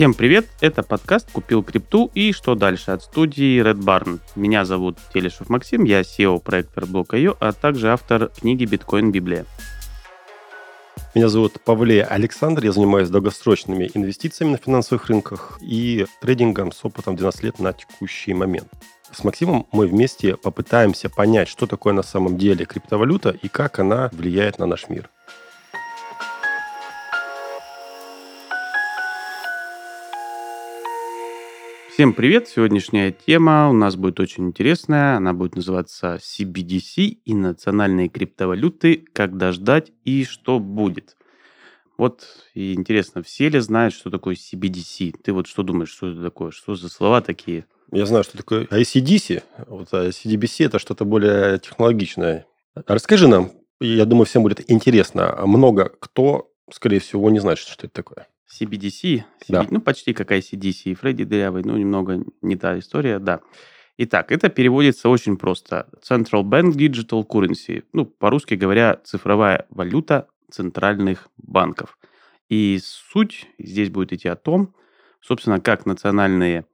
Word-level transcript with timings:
Всем 0.00 0.14
привет, 0.14 0.48
это 0.62 0.82
подкаст 0.82 1.30
«Купил 1.30 1.62
крипту» 1.62 2.10
и 2.14 2.32
«Что 2.32 2.54
дальше» 2.54 2.90
от 2.92 3.02
студии 3.02 3.62
Red 3.62 3.82
Barn. 3.82 4.18
Меня 4.34 4.64
зовут 4.64 4.96
Телешев 5.12 5.50
Максим, 5.50 5.84
я 5.84 6.00
SEO 6.00 6.40
проекта 6.40 6.80
Block.io, 6.80 7.36
а 7.38 7.52
также 7.52 7.92
автор 7.92 8.28
книги 8.28 8.64
«Биткоин 8.64 9.12
Библия». 9.12 9.44
Меня 11.14 11.28
зовут 11.28 11.62
Павле 11.62 12.02
Александр, 12.02 12.64
я 12.64 12.72
занимаюсь 12.72 13.10
долгосрочными 13.10 13.90
инвестициями 13.92 14.52
на 14.52 14.56
финансовых 14.56 15.06
рынках 15.08 15.58
и 15.60 16.06
трейдингом 16.22 16.72
с 16.72 16.82
опытом 16.82 17.16
12 17.16 17.42
лет 17.42 17.58
на 17.58 17.74
текущий 17.74 18.32
момент. 18.32 18.68
С 19.12 19.22
Максимом 19.22 19.66
мы 19.70 19.86
вместе 19.86 20.38
попытаемся 20.38 21.10
понять, 21.10 21.48
что 21.48 21.66
такое 21.66 21.92
на 21.92 22.02
самом 22.02 22.38
деле 22.38 22.64
криптовалюта 22.64 23.36
и 23.42 23.48
как 23.48 23.78
она 23.78 24.08
влияет 24.12 24.58
на 24.58 24.64
наш 24.64 24.88
мир. 24.88 25.10
Всем 32.00 32.14
привет! 32.14 32.48
Сегодняшняя 32.48 33.12
тема 33.12 33.68
у 33.68 33.74
нас 33.74 33.94
будет 33.94 34.20
очень 34.20 34.46
интересная. 34.46 35.18
Она 35.18 35.34
будет 35.34 35.54
называться 35.54 36.18
CBDC 36.18 37.02
и 37.02 37.34
национальные 37.34 38.08
криптовалюты. 38.08 39.04
Когда 39.12 39.52
ждать 39.52 39.92
и 40.06 40.24
что 40.24 40.60
будет. 40.60 41.18
Вот 41.98 42.26
и 42.54 42.72
интересно, 42.72 43.22
все 43.22 43.50
ли 43.50 43.58
знают, 43.58 43.92
что 43.92 44.08
такое 44.08 44.34
CBDC? 44.34 45.16
Ты 45.22 45.34
вот 45.34 45.46
что 45.46 45.62
думаешь, 45.62 45.90
что 45.90 46.08
это 46.08 46.22
такое? 46.22 46.52
Что 46.52 46.74
за 46.74 46.88
слова 46.88 47.20
такие? 47.20 47.66
Я 47.92 48.06
знаю, 48.06 48.24
что 48.24 48.38
такое 48.38 48.64
ICDC. 48.64 49.42
Вот, 49.68 49.88
а 49.92 50.08
CDBC– 50.08 50.54
это 50.64 50.78
что-то 50.78 51.04
более 51.04 51.58
технологичное. 51.58 52.46
Расскажи 52.86 53.28
нам, 53.28 53.52
я 53.78 54.06
думаю, 54.06 54.24
всем 54.24 54.42
будет 54.42 54.70
интересно. 54.70 55.38
Много 55.44 55.92
кто, 56.00 56.50
скорее 56.72 57.00
всего, 57.00 57.28
не 57.28 57.40
знает, 57.40 57.58
что 57.58 57.74
это 57.74 57.92
такое. 57.92 58.26
CBDC, 58.50 59.24
CBD, 59.40 59.48
да. 59.48 59.66
ну 59.70 59.80
почти 59.80 60.12
как 60.12 60.32
ICDC, 60.32 60.94
Фредди 60.94 61.24
Дырявый, 61.24 61.62
ну 61.64 61.76
немного 61.76 62.24
не 62.42 62.56
та 62.56 62.78
история, 62.78 63.18
да. 63.18 63.40
Итак, 63.96 64.32
это 64.32 64.48
переводится 64.48 65.08
очень 65.08 65.36
просто. 65.36 65.88
Central 66.02 66.42
Bank 66.42 66.72
Digital 66.72 67.26
Currency, 67.26 67.84
ну 67.92 68.06
по-русски 68.06 68.54
говоря, 68.54 68.98
цифровая 69.04 69.66
валюта 69.70 70.28
центральных 70.50 71.28
банков. 71.36 71.98
И 72.48 72.80
суть 72.82 73.46
здесь 73.58 73.90
будет 73.90 74.12
идти 74.12 74.28
о 74.28 74.36
том, 74.36 74.74
собственно, 75.20 75.60
как 75.60 75.86
национальные 75.86 76.64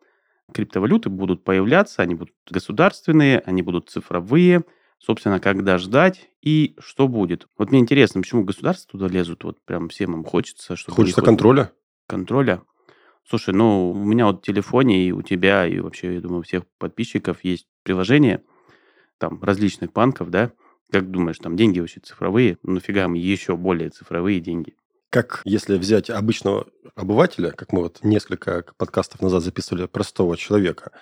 криптовалюты 0.52 1.10
будут 1.10 1.44
появляться, 1.44 2.02
они 2.02 2.14
будут 2.14 2.34
государственные, 2.48 3.40
они 3.40 3.62
будут 3.62 3.90
цифровые, 3.90 4.64
собственно, 4.98 5.40
когда 5.40 5.78
ждать 5.78 6.30
и 6.42 6.76
что 6.78 7.08
будет. 7.08 7.46
Вот 7.58 7.70
мне 7.70 7.80
интересно, 7.80 8.20
почему 8.20 8.44
государства 8.44 8.98
туда 8.98 9.12
лезут, 9.12 9.44
вот 9.44 9.58
прям 9.64 9.88
всем 9.88 10.14
им 10.14 10.24
хочется. 10.24 10.76
Чтобы 10.76 10.96
хочется 10.96 11.22
контроля? 11.22 11.72
Контроля. 12.06 12.62
Слушай, 13.28 13.54
ну, 13.54 13.90
у 13.90 14.04
меня 14.04 14.26
вот 14.26 14.38
в 14.38 14.46
телефоне 14.46 15.08
и 15.08 15.12
у 15.12 15.22
тебя, 15.22 15.66
и 15.66 15.80
вообще, 15.80 16.14
я 16.14 16.20
думаю, 16.20 16.40
у 16.40 16.42
всех 16.42 16.62
подписчиков 16.78 17.42
есть 17.42 17.66
приложение 17.82 18.42
там 19.18 19.42
различных 19.42 19.92
банков, 19.92 20.30
да? 20.30 20.52
Как 20.92 21.10
думаешь, 21.10 21.38
там 21.38 21.56
деньги 21.56 21.80
вообще 21.80 22.00
цифровые? 22.00 22.58
Ну, 22.62 22.74
нафига 22.74 23.04
им 23.04 23.14
еще 23.14 23.56
более 23.56 23.90
цифровые 23.90 24.38
деньги? 24.40 24.76
Как 25.10 25.40
если 25.44 25.76
взять 25.76 26.10
обычного 26.10 26.66
обывателя, 26.94 27.50
как 27.50 27.72
мы 27.72 27.82
вот 27.82 28.04
несколько 28.04 28.64
подкастов 28.76 29.20
назад 29.20 29.42
записывали 29.42 29.86
простого 29.86 30.36
человека, 30.36 30.92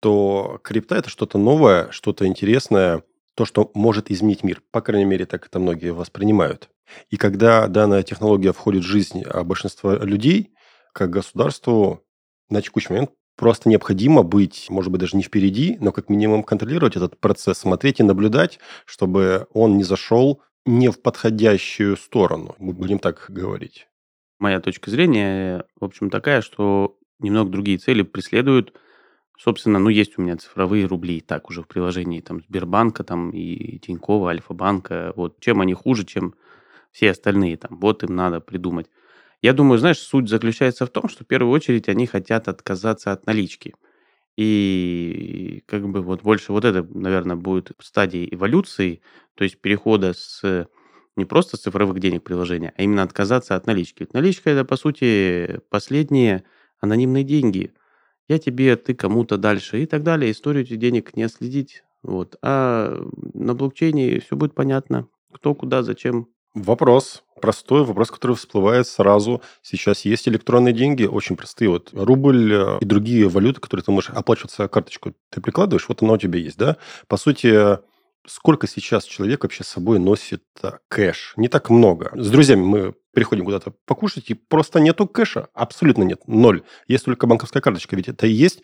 то 0.00 0.60
крипта 0.62 0.96
это 0.96 1.10
что-то 1.10 1.38
новое, 1.38 1.90
что-то 1.90 2.26
интересное, 2.26 3.02
то, 3.34 3.44
что 3.44 3.70
может 3.74 4.10
изменить 4.10 4.42
мир. 4.42 4.62
По 4.70 4.80
крайней 4.80 5.06
мере, 5.06 5.26
так 5.26 5.46
это 5.46 5.58
многие 5.58 5.92
воспринимают. 5.92 6.70
И 7.10 7.16
когда 7.16 7.66
данная 7.66 8.02
технология 8.02 8.52
входит 8.52 8.84
в 8.84 8.86
жизнь 8.86 9.22
а 9.24 9.42
большинства 9.44 9.96
людей, 9.96 10.52
как 10.92 11.10
государству 11.10 12.04
на 12.50 12.62
текущий 12.62 12.92
момент 12.92 13.10
просто 13.36 13.68
необходимо 13.68 14.22
быть, 14.22 14.66
может 14.70 14.92
быть, 14.92 15.00
даже 15.00 15.16
не 15.16 15.22
впереди, 15.22 15.76
но 15.80 15.92
как 15.92 16.08
минимум 16.08 16.44
контролировать 16.44 16.96
этот 16.96 17.18
процесс, 17.18 17.58
смотреть 17.58 18.00
и 18.00 18.04
наблюдать, 18.04 18.60
чтобы 18.84 19.48
он 19.52 19.76
не 19.76 19.82
зашел 19.84 20.40
не 20.66 20.88
в 20.88 21.02
подходящую 21.02 21.96
сторону, 21.96 22.54
мы 22.58 22.72
будем 22.72 22.98
так 22.98 23.26
говорить. 23.28 23.88
Моя 24.38 24.60
точка 24.60 24.90
зрения, 24.90 25.64
в 25.78 25.84
общем, 25.84 26.10
такая, 26.10 26.42
что 26.42 26.96
немного 27.18 27.50
другие 27.50 27.78
цели 27.78 28.02
преследуют 28.02 28.72
Собственно, 29.36 29.78
ну, 29.78 29.88
есть 29.88 30.16
у 30.16 30.22
меня 30.22 30.36
цифровые 30.36 30.86
рубли, 30.86 31.20
так 31.20 31.50
уже 31.50 31.62
в 31.62 31.66
приложении 31.66 32.20
там 32.20 32.40
Сбербанка 32.40 33.02
там 33.02 33.30
и 33.30 33.78
Тинькова, 33.78 34.30
Альфа-банка. 34.30 35.12
Вот 35.16 35.40
чем 35.40 35.60
они 35.60 35.74
хуже, 35.74 36.04
чем 36.04 36.34
все 36.92 37.10
остальные 37.10 37.56
там. 37.56 37.78
Вот 37.80 38.04
им 38.04 38.14
надо 38.14 38.40
придумать. 38.40 38.86
Я 39.42 39.52
думаю, 39.52 39.78
знаешь, 39.78 39.98
суть 39.98 40.28
заключается 40.28 40.86
в 40.86 40.90
том, 40.90 41.08
что 41.08 41.24
в 41.24 41.26
первую 41.26 41.52
очередь 41.52 41.88
они 41.88 42.06
хотят 42.06 42.48
отказаться 42.48 43.12
от 43.12 43.26
налички. 43.26 43.74
И 44.36 45.62
как 45.66 45.88
бы 45.88 46.00
вот 46.00 46.22
больше 46.22 46.52
вот 46.52 46.64
это, 46.64 46.82
наверное, 46.82 47.36
будет 47.36 47.72
стадии 47.80 48.28
эволюции, 48.32 49.02
то 49.34 49.44
есть 49.44 49.60
перехода 49.60 50.12
с 50.14 50.68
не 51.16 51.24
просто 51.24 51.56
цифровых 51.56 52.00
денег 52.00 52.24
приложения, 52.24 52.72
а 52.76 52.82
именно 52.82 53.02
отказаться 53.02 53.54
от 53.56 53.66
налички. 53.66 54.00
Ведь 54.00 54.14
наличка 54.14 54.50
это, 54.50 54.64
по 54.64 54.76
сути, 54.76 55.60
последние 55.70 56.44
анонимные 56.80 57.24
деньги– 57.24 57.72
я 58.28 58.38
тебе, 58.38 58.76
ты 58.76 58.94
кому-то 58.94 59.36
дальше 59.36 59.82
и 59.82 59.86
так 59.86 60.02
далее. 60.02 60.30
Историю 60.30 60.64
этих 60.64 60.78
денег 60.78 61.16
не 61.16 61.24
отследить. 61.24 61.84
Вот. 62.02 62.36
А 62.42 63.02
на 63.32 63.54
блокчейне 63.54 64.20
все 64.20 64.36
будет 64.36 64.54
понятно. 64.54 65.08
Кто, 65.32 65.54
куда, 65.54 65.82
зачем. 65.82 66.28
Вопрос. 66.54 67.24
Простой 67.40 67.84
вопрос, 67.84 68.10
который 68.10 68.36
всплывает 68.36 68.86
сразу. 68.86 69.42
Сейчас 69.60 70.04
есть 70.04 70.28
электронные 70.28 70.72
деньги, 70.72 71.04
очень 71.04 71.36
простые. 71.36 71.68
Вот 71.68 71.90
рубль 71.92 72.52
э, 72.52 72.78
и 72.80 72.84
другие 72.84 73.28
валюты, 73.28 73.60
которые 73.60 73.84
ты 73.84 73.90
можешь 73.90 74.10
оплачиваться 74.10 74.68
карточку, 74.68 75.14
ты 75.30 75.40
прикладываешь, 75.40 75.88
вот 75.88 76.02
она 76.02 76.12
у 76.12 76.16
тебя 76.16 76.38
есть, 76.38 76.56
да? 76.56 76.76
По 77.08 77.16
сути, 77.16 77.78
сколько 78.24 78.68
сейчас 78.68 79.04
человек 79.04 79.42
вообще 79.42 79.64
с 79.64 79.68
собой 79.68 79.98
носит 79.98 80.44
а, 80.62 80.78
кэш? 80.88 81.34
Не 81.36 81.48
так 81.48 81.70
много. 81.70 82.12
С 82.14 82.30
друзьями 82.30 82.62
мы 82.62 82.94
приходим 83.14 83.44
куда-то 83.44 83.72
покушать, 83.86 84.30
и 84.30 84.34
просто 84.34 84.80
нету 84.80 85.06
кэша. 85.06 85.48
Абсолютно 85.54 86.02
нет. 86.02 86.22
Ноль. 86.26 86.62
Есть 86.88 87.04
только 87.04 87.26
банковская 87.26 87.60
карточка. 87.60 87.96
Ведь 87.96 88.08
это 88.08 88.26
и 88.26 88.32
есть, 88.32 88.62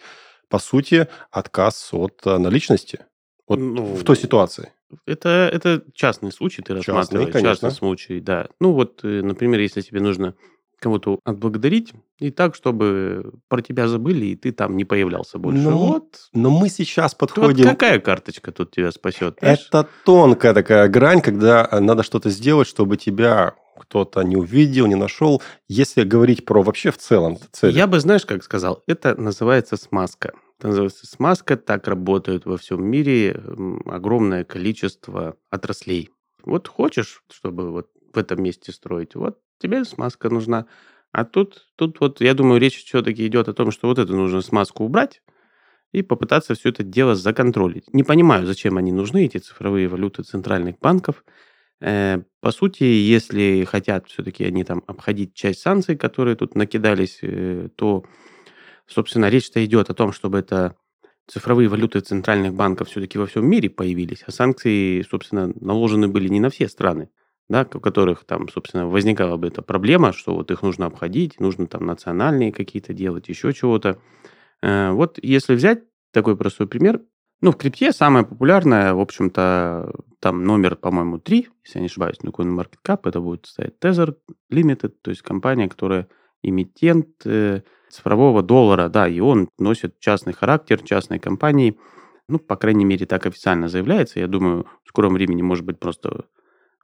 по 0.48 0.58
сути, 0.58 1.08
отказ 1.30 1.90
от 1.92 2.20
а, 2.24 2.38
наличности. 2.38 3.06
Вот 3.48 3.58
ну, 3.58 3.94
в 3.94 4.04
той 4.04 4.16
ситуации. 4.16 4.72
Это, 5.06 5.50
это 5.52 5.84
частный 5.94 6.32
случай, 6.32 6.62
ты 6.62 6.74
частный, 6.74 6.94
рассматриваешь. 6.94 7.32
Конечно. 7.32 7.50
Частный 7.50 7.70
случай, 7.70 8.20
да. 8.20 8.48
Ну 8.60 8.72
вот, 8.72 9.00
э, 9.04 9.22
например, 9.22 9.60
если 9.60 9.80
тебе 9.80 10.00
нужно 10.00 10.34
кого-то 10.80 11.20
отблагодарить, 11.24 11.92
и 12.18 12.30
так, 12.30 12.54
чтобы 12.54 13.32
про 13.48 13.62
тебя 13.62 13.86
забыли, 13.86 14.26
и 14.26 14.36
ты 14.36 14.50
там 14.50 14.76
не 14.76 14.84
появлялся 14.84 15.38
больше. 15.38 15.62
Ну, 15.62 15.76
вот. 15.76 16.28
Но 16.32 16.50
мы 16.50 16.68
сейчас 16.68 17.14
подходим... 17.14 17.64
Вот 17.64 17.72
какая 17.72 18.00
карточка 18.00 18.50
тут 18.50 18.72
тебя 18.72 18.90
спасет? 18.90 19.38
Знаешь? 19.40 19.66
Это 19.68 19.86
тонкая 20.04 20.54
такая 20.54 20.88
грань, 20.88 21.20
когда 21.20 21.68
э, 21.70 21.80
надо 21.80 22.02
что-то 22.02 22.30
сделать, 22.30 22.66
чтобы 22.66 22.96
тебя 22.96 23.54
кто-то 23.80 24.22
не 24.22 24.36
увидел, 24.36 24.86
не 24.86 24.94
нашел. 24.94 25.42
Если 25.68 26.04
говорить 26.04 26.44
про 26.44 26.62
вообще 26.62 26.90
в 26.90 26.98
целом 26.98 27.38
цель. 27.52 27.76
Я 27.76 27.86
бы, 27.86 27.98
знаешь, 28.00 28.26
как 28.26 28.44
сказал, 28.44 28.82
это 28.86 29.20
называется 29.20 29.76
смазка. 29.76 30.32
Это 30.58 30.68
называется 30.68 31.06
смазка, 31.06 31.56
так 31.56 31.88
работают 31.88 32.44
во 32.44 32.58
всем 32.58 32.84
мире 32.84 33.40
огромное 33.86 34.44
количество 34.44 35.36
отраслей. 35.48 36.10
Вот 36.44 36.68
хочешь, 36.68 37.22
чтобы 37.30 37.70
вот 37.70 37.88
в 38.12 38.18
этом 38.18 38.42
месте 38.42 38.72
строить, 38.72 39.14
вот 39.14 39.38
тебе 39.58 39.84
смазка 39.84 40.28
нужна. 40.28 40.66
А 41.12 41.24
тут, 41.24 41.66
тут 41.76 42.00
вот, 42.00 42.20
я 42.20 42.34
думаю, 42.34 42.60
речь 42.60 42.84
все-таки 42.84 43.26
идет 43.26 43.48
о 43.48 43.54
том, 43.54 43.70
что 43.70 43.88
вот 43.88 43.98
эту 43.98 44.14
нужно 44.14 44.42
смазку 44.42 44.84
убрать 44.84 45.22
и 45.92 46.02
попытаться 46.02 46.54
все 46.54 46.68
это 46.68 46.82
дело 46.82 47.14
законтролить. 47.14 47.92
Не 47.92 48.04
понимаю, 48.04 48.46
зачем 48.46 48.76
они 48.76 48.92
нужны, 48.92 49.24
эти 49.24 49.38
цифровые 49.38 49.88
валюты 49.88 50.22
центральных 50.22 50.78
банков. 50.78 51.24
Э, 51.80 52.22
по 52.40 52.52
сути, 52.52 52.84
если 52.84 53.64
хотят 53.64 54.08
все-таки 54.08 54.44
они 54.44 54.64
там 54.64 54.82
обходить 54.86 55.34
часть 55.34 55.60
санкций, 55.60 55.96
которые 55.96 56.36
тут 56.36 56.54
накидались, 56.54 57.18
э, 57.22 57.68
то, 57.76 58.04
собственно, 58.86 59.28
речь-то 59.30 59.64
идет 59.64 59.90
о 59.90 59.94
том, 59.94 60.12
чтобы 60.12 60.38
это 60.38 60.76
цифровые 61.26 61.68
валюты 61.68 62.00
центральных 62.00 62.54
банков 62.54 62.88
все-таки 62.88 63.18
во 63.18 63.26
всем 63.26 63.48
мире 63.48 63.70
появились, 63.70 64.24
а 64.26 64.32
санкции, 64.32 65.02
собственно, 65.02 65.52
наложены 65.60 66.08
были 66.08 66.28
не 66.28 66.40
на 66.40 66.50
все 66.50 66.68
страны 66.68 67.10
да, 67.50 67.66
у 67.74 67.80
которых 67.80 68.24
там, 68.24 68.48
собственно, 68.48 68.86
возникала 68.86 69.36
бы 69.36 69.48
эта 69.48 69.60
проблема, 69.60 70.12
что 70.12 70.36
вот 70.36 70.52
их 70.52 70.62
нужно 70.62 70.86
обходить, 70.86 71.40
нужно 71.40 71.66
там 71.66 71.84
национальные 71.84 72.52
какие-то 72.52 72.94
делать, 72.94 73.28
еще 73.28 73.52
чего-то. 73.52 73.98
Э, 74.62 74.92
вот 74.92 75.18
если 75.20 75.56
взять 75.56 75.82
такой 76.12 76.36
простой 76.36 76.68
пример, 76.68 77.02
ну, 77.40 77.52
в 77.52 77.56
крипте 77.56 77.92
самое 77.92 78.24
популярное, 78.26 78.92
в 78.92 79.00
общем-то, 79.00 79.92
там 80.20 80.44
номер, 80.44 80.76
по-моему, 80.76 81.18
3, 81.18 81.48
если 81.64 81.78
я 81.78 81.80
не 81.80 81.86
ошибаюсь, 81.86 82.22
на 82.22 82.28
CoinMarketCap, 82.28 83.00
это 83.04 83.20
будет 83.20 83.46
стоять 83.46 83.74
Tether 83.80 84.16
Limited, 84.52 84.94
то 85.02 85.10
есть 85.10 85.22
компания, 85.22 85.68
которая 85.68 86.08
эмитент 86.42 87.08
э, 87.24 87.62
цифрового 87.90 88.42
доллара, 88.42 88.88
да, 88.88 89.08
и 89.08 89.20
он 89.20 89.48
носит 89.58 89.98
частный 90.00 90.32
характер 90.32 90.82
частной 90.82 91.18
компании, 91.18 91.78
ну, 92.28 92.38
по 92.38 92.56
крайней 92.56 92.84
мере, 92.84 93.06
так 93.06 93.26
официально 93.26 93.68
заявляется. 93.68 94.20
Я 94.20 94.28
думаю, 94.28 94.66
в 94.84 94.88
скором 94.88 95.14
времени, 95.14 95.42
может 95.42 95.64
быть, 95.64 95.80
просто 95.80 96.26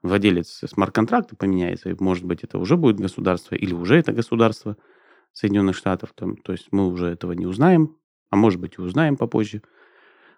владелец 0.03 0.63
смарт-контракта 0.67 1.37
поменяется, 1.37 1.91
и, 1.91 1.97
может 1.99 2.25
быть, 2.25 2.43
это 2.43 2.59
уже 2.59 2.77
будет 2.77 2.99
государство, 2.99 3.55
или 3.55 3.73
уже 3.73 3.97
это 3.97 4.13
государство 4.13 4.77
Соединенных 5.33 5.77
Штатов. 5.77 6.13
Там, 6.15 6.37
то 6.37 6.53
есть 6.53 6.69
мы 6.71 6.89
уже 6.89 7.07
этого 7.07 7.33
не 7.33 7.47
узнаем, 7.47 7.97
а 8.31 8.37
может 8.37 8.61
быть 8.61 8.75
и 8.79 8.81
узнаем 8.81 9.17
попозже. 9.17 9.63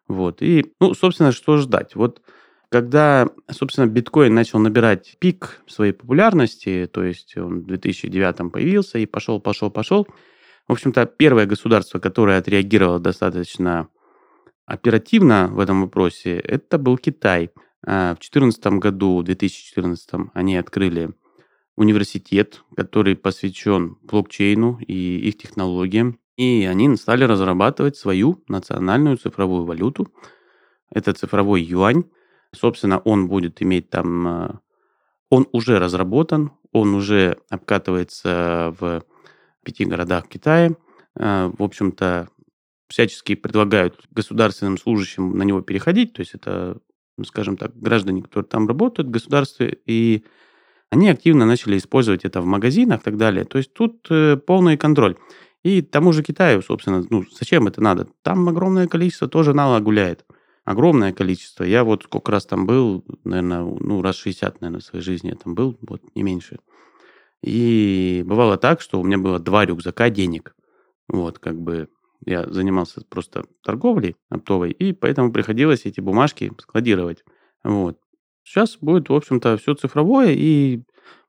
Вот. 0.09 0.43
И, 0.43 0.73
ну, 0.81 0.95
собственно, 0.95 1.33
что 1.33 1.59
ждать? 1.59 1.95
Вот 1.95 2.23
когда, 2.71 3.29
собственно, 3.51 3.87
биткоин 3.87 4.35
начал 4.35 4.59
набирать 4.59 5.17
пик 5.19 5.63
своей 5.67 5.93
популярности, 5.93 6.89
то 6.93 7.03
есть 7.03 7.37
он 7.37 7.61
в 7.61 7.67
2009 7.67 8.53
появился 8.53 8.99
и 8.99 9.07
пошел, 9.07 9.41
пошел, 9.41 9.71
пошел, 9.71 10.07
в 10.67 10.73
общем-то, 10.73 11.07
первое 11.07 11.47
государство, 11.47 11.99
которое 11.99 12.37
отреагировало 12.39 13.01
достаточно 13.01 13.89
оперативно 14.67 15.49
в 15.51 15.61
этом 15.61 15.81
вопросе, 15.81 16.39
это 16.39 16.77
был 16.77 16.99
Китай. 16.99 17.51
А, 17.87 18.11
в 18.11 18.19
2014 18.19 18.67
году, 18.79 19.19
в 19.19 19.25
2014 19.25 20.31
они 20.35 20.57
открыли 20.59 21.11
университет, 21.75 22.63
который 22.77 23.17
посвящен 23.17 23.97
блокчейну 24.03 24.79
и 24.87 25.29
их 25.29 25.39
технологиям. 25.39 26.19
И 26.39 26.65
они 26.71 26.97
стали 26.97 27.25
разрабатывать 27.25 27.97
свою 27.97 28.45
национальную 28.47 29.17
цифровую 29.17 29.65
валюту. 29.65 30.09
Это 30.89 31.13
цифровой 31.13 31.63
юань. 31.63 32.05
Собственно, 32.55 32.99
он 33.01 33.29
будет 33.29 33.61
иметь 33.61 33.91
там... 33.91 34.29
А, 34.29 34.61
он 35.31 35.49
уже 35.51 35.81
разработан, 35.81 36.53
он 36.73 36.95
уже 36.95 37.39
обкатывается 37.51 38.73
в 38.79 39.03
пяти 39.65 39.85
городах 39.85 40.29
Китая. 40.29 40.71
А, 41.19 41.51
в 41.59 41.61
общем-то, 41.61 42.29
всячески 42.89 43.35
предлагают 43.35 44.01
государственным 44.13 44.79
служащим 44.79 45.37
на 45.37 45.43
него 45.43 45.61
переходить. 45.61 46.13
То 46.13 46.21
есть 46.21 46.35
это, 46.35 46.79
ну, 47.17 47.25
скажем 47.25 47.57
так, 47.57 47.77
граждане, 47.77 48.23
которые 48.23 48.49
там 48.49 48.69
работают 48.69 49.09
в 49.09 49.13
государстве, 49.13 49.77
и 49.87 50.25
они 50.91 51.09
активно 51.09 51.47
начали 51.47 51.77
использовать 51.77 52.25
это 52.25 52.41
в 52.41 52.47
магазинах 52.47 53.01
и 53.01 53.05
так 53.05 53.17
далее. 53.17 53.45
То 53.45 53.59
есть 53.59 53.75
тут 53.75 54.07
э, 54.09 54.37
полный 54.37 54.77
контроль. 54.77 55.17
И 55.65 55.83
тому 55.83 56.13
же 56.13 56.23
Китаю, 56.23 56.63
собственно, 56.63 57.05
ну, 57.11 57.25
зачем 57.33 57.67
это 57.67 57.81
надо? 57.81 58.09
Там 58.23 58.49
огромное 58.49 58.87
количество 58.87 59.29
тоже 59.29 59.55
нала 59.55 59.81
гуляет. 59.81 60.25
Огромное 60.65 61.13
количество. 61.13 61.65
Я 61.65 61.83
вот 61.83 62.05
сколько 62.05 62.31
раз 62.31 62.47
там 62.47 62.67
был, 62.67 63.05
наверное, 63.25 63.63
ну, 63.63 64.03
раз 64.03 64.17
60, 64.17 64.61
наверное, 64.61 64.81
в 64.81 64.85
своей 64.85 65.05
жизни 65.05 65.29
я 65.31 65.37
там 65.37 65.55
был, 65.55 65.79
вот, 65.81 66.03
не 66.15 66.23
меньше. 66.23 66.59
И 67.43 68.23
бывало 68.27 68.57
так, 68.57 68.81
что 68.81 69.01
у 69.01 69.05
меня 69.05 69.19
было 69.19 69.39
два 69.39 69.65
рюкзака 69.65 70.11
денег. 70.11 70.55
Вот, 71.09 71.39
как 71.39 71.61
бы 71.61 71.89
я 72.27 72.47
занимался 72.47 73.01
просто 73.09 73.45
торговлей 73.63 74.17
оптовой, 74.29 74.73
и 74.73 74.93
поэтому 74.93 75.33
приходилось 75.33 75.87
эти 75.87 76.01
бумажки 76.01 76.53
складировать. 76.59 77.25
Вот. 77.65 77.99
Сейчас 78.45 78.79
будет, 78.81 79.09
в 79.09 79.15
общем-то, 79.15 79.57
все 79.57 79.75
цифровое, 79.75 80.33
и 80.33 80.83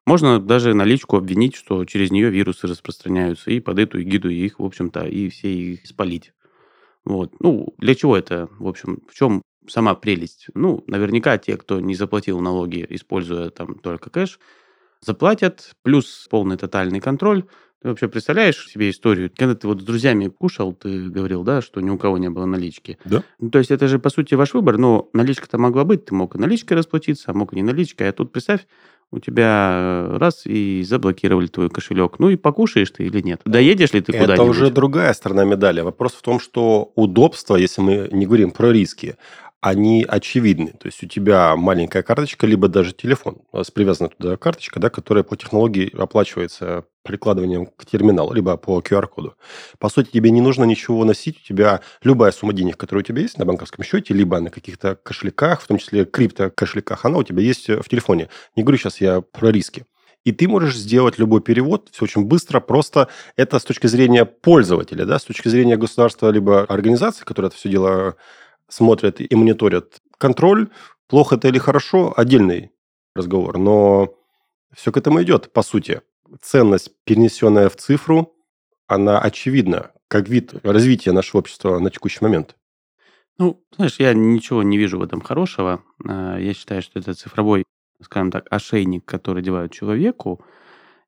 можно 0.09 0.39
даже 0.39 0.73
наличку 0.73 1.17
обвинить, 1.17 1.55
что 1.55 1.85
через 1.85 2.09
нее 2.09 2.31
вирусы 2.31 2.65
распространяются, 2.65 3.51
и 3.51 3.59
под 3.59 3.77
эту 3.77 4.01
эгиду 4.01 4.27
их, 4.27 4.59
в 4.59 4.65
общем-то, 4.65 5.05
и 5.05 5.29
все 5.29 5.53
их 5.53 5.85
спалить. 5.85 6.33
Вот. 7.05 7.39
Ну, 7.39 7.75
для 7.77 7.93
чего 7.93 8.17
это, 8.17 8.49
в 8.57 8.67
общем, 8.67 9.03
в 9.07 9.13
чем 9.13 9.43
сама 9.67 9.93
прелесть? 9.93 10.47
Ну, 10.55 10.83
наверняка 10.87 11.37
те, 11.37 11.57
кто 11.57 11.79
не 11.79 11.93
заплатил 11.93 12.39
налоги, 12.39 12.87
используя 12.89 13.51
там 13.51 13.75
только 13.75 14.09
кэш, 14.09 14.39
заплатят, 14.99 15.75
плюс 15.83 16.27
полный 16.27 16.57
тотальный 16.57 17.01
контроль, 17.01 17.43
ты 17.81 17.87
вообще 17.87 18.09
представляешь 18.09 18.67
себе 18.67 18.89
историю? 18.89 19.31
Когда 19.33 19.55
ты 19.55 19.67
вот 19.67 19.79
с 19.79 19.83
друзьями 19.85 20.27
кушал, 20.27 20.73
ты 20.73 21.07
говорил, 21.07 21.43
да, 21.43 21.61
что 21.61 21.79
ни 21.79 21.89
у 21.89 21.97
кого 21.97 22.17
не 22.17 22.29
было 22.29 22.45
налички. 22.45 22.97
Да. 23.05 23.23
Ну, 23.39 23.51
то 23.51 23.59
есть 23.59 23.71
это 23.71 23.87
же, 23.87 23.99
по 23.99 24.09
сути, 24.09 24.33
ваш 24.33 24.53
выбор, 24.53 24.77
но 24.77 25.09
наличка-то 25.13 25.57
могла 25.57 25.85
быть. 25.85 26.05
Ты 26.05 26.15
мог 26.15 26.35
и 26.35 26.39
наличкой 26.39 26.77
расплатиться, 26.77 27.31
а 27.31 27.33
мог 27.33 27.53
и 27.53 27.55
не 27.55 27.63
наличкой. 27.63 28.09
А 28.09 28.11
тут, 28.11 28.33
представь, 28.33 28.67
у 29.11 29.19
тебя 29.19 29.71
э, 29.73 30.17
раз 30.17 30.45
и 30.45 30.83
заблокировали 30.83 31.47
твой 31.47 31.69
кошелек. 31.69 32.19
Ну 32.19 32.29
и 32.29 32.35
покушаешь 32.35 32.91
ты 32.91 33.05
или 33.05 33.21
нет? 33.21 33.41
Доедешь 33.45 33.93
ли 33.93 34.01
ты 34.01 34.11
куда-нибудь? 34.11 34.35
Это 34.35 34.43
уже 34.43 34.69
другая 34.69 35.13
сторона 35.13 35.45
медали. 35.45 35.81
Вопрос 35.81 36.13
в 36.13 36.21
том, 36.21 36.39
что 36.39 36.91
удобство, 36.95 37.55
если 37.55 37.81
мы 37.81 38.09
не 38.11 38.25
говорим 38.25 38.51
про 38.51 38.71
риски, 38.71 39.15
они 39.61 40.05
очевидны. 40.07 40.71
То 40.79 40.87
есть 40.87 41.03
у 41.03 41.07
тебя 41.07 41.55
маленькая 41.55 42.01
карточка, 42.01 42.47
либо 42.47 42.67
даже 42.67 42.93
телефон. 42.93 43.41
У 43.51 43.57
вас 43.57 43.69
привязана 43.71 44.09
туда 44.09 44.37
карточка, 44.37 44.79
да, 44.79 44.89
которая 44.89 45.23
по 45.23 45.35
технологии 45.35 45.93
оплачивается 45.97 46.85
прикладыванием 47.03 47.65
к 47.65 47.85
терминалу, 47.85 48.33
либо 48.33 48.55
по 48.55 48.79
QR-коду. 48.79 49.35
По 49.77 49.89
сути, 49.89 50.11
тебе 50.11 50.31
не 50.31 50.41
нужно 50.41 50.63
ничего 50.63 51.03
носить. 51.03 51.39
У 51.43 51.47
тебя 51.47 51.81
любая 52.03 52.31
сумма 52.31 52.53
денег, 52.53 52.77
которая 52.77 53.03
у 53.03 53.05
тебя 53.05 53.21
есть 53.21 53.37
на 53.37 53.45
банковском 53.45 53.83
счете, 53.83 54.13
либо 54.13 54.39
на 54.39 54.49
каких-то 54.49 54.95
кошельках, 54.95 55.61
в 55.61 55.67
том 55.67 55.77
числе 55.77 56.05
крипто-кошельках, 56.05 56.99
она 57.03 57.17
у 57.17 57.23
тебя 57.23 57.41
есть 57.41 57.67
в 57.67 57.89
телефоне. 57.89 58.29
Не 58.55 58.63
говорю 58.63 58.77
сейчас 58.77 59.01
я 59.01 59.21
про 59.21 59.51
риски. 59.51 59.85
И 60.25 60.31
ты 60.31 60.47
можешь 60.47 60.75
сделать 60.75 61.17
любой 61.17 61.41
перевод, 61.41 61.89
все 61.91 62.03
очень 62.03 62.25
быстро, 62.25 62.59
просто 62.59 63.07
это 63.37 63.57
с 63.57 63.63
точки 63.63 63.87
зрения 63.87 64.25
пользователя, 64.25 65.05
да, 65.05 65.17
с 65.17 65.23
точки 65.23 65.47
зрения 65.47 65.77
государства 65.77 66.29
либо 66.29 66.63
организации, 66.63 67.23
которая 67.23 67.49
это 67.49 67.57
все 67.57 67.69
дело 67.69 68.17
смотрят 68.69 69.19
и 69.19 69.35
мониторят 69.35 70.01
контроль, 70.17 70.69
плохо 71.07 71.35
это 71.35 71.47
или 71.47 71.57
хорошо, 71.57 72.13
отдельный 72.15 72.71
разговор. 73.15 73.57
Но 73.57 74.15
все 74.73 74.91
к 74.91 74.97
этому 74.97 75.21
идет, 75.23 75.51
по 75.51 75.63
сути. 75.63 76.01
Ценность, 76.41 76.91
перенесенная 77.05 77.69
в 77.69 77.75
цифру, 77.75 78.33
она 78.87 79.19
очевидна, 79.19 79.91
как 80.07 80.29
вид 80.29 80.53
развития 80.63 81.11
нашего 81.11 81.39
общества 81.39 81.79
на 81.79 81.89
текущий 81.89 82.19
момент. 82.21 82.55
Ну, 83.37 83.63
знаешь, 83.75 83.95
я 83.99 84.13
ничего 84.13 84.63
не 84.63 84.77
вижу 84.77 84.99
в 84.99 85.03
этом 85.03 85.21
хорошего. 85.21 85.83
А, 86.05 86.37
я 86.37 86.53
считаю, 86.53 86.81
что 86.81 86.99
это 86.99 87.13
цифровой, 87.13 87.63
скажем 88.01 88.31
так, 88.31 88.45
ошейник, 88.51 89.05
который 89.05 89.41
девают 89.41 89.71
человеку. 89.71 90.43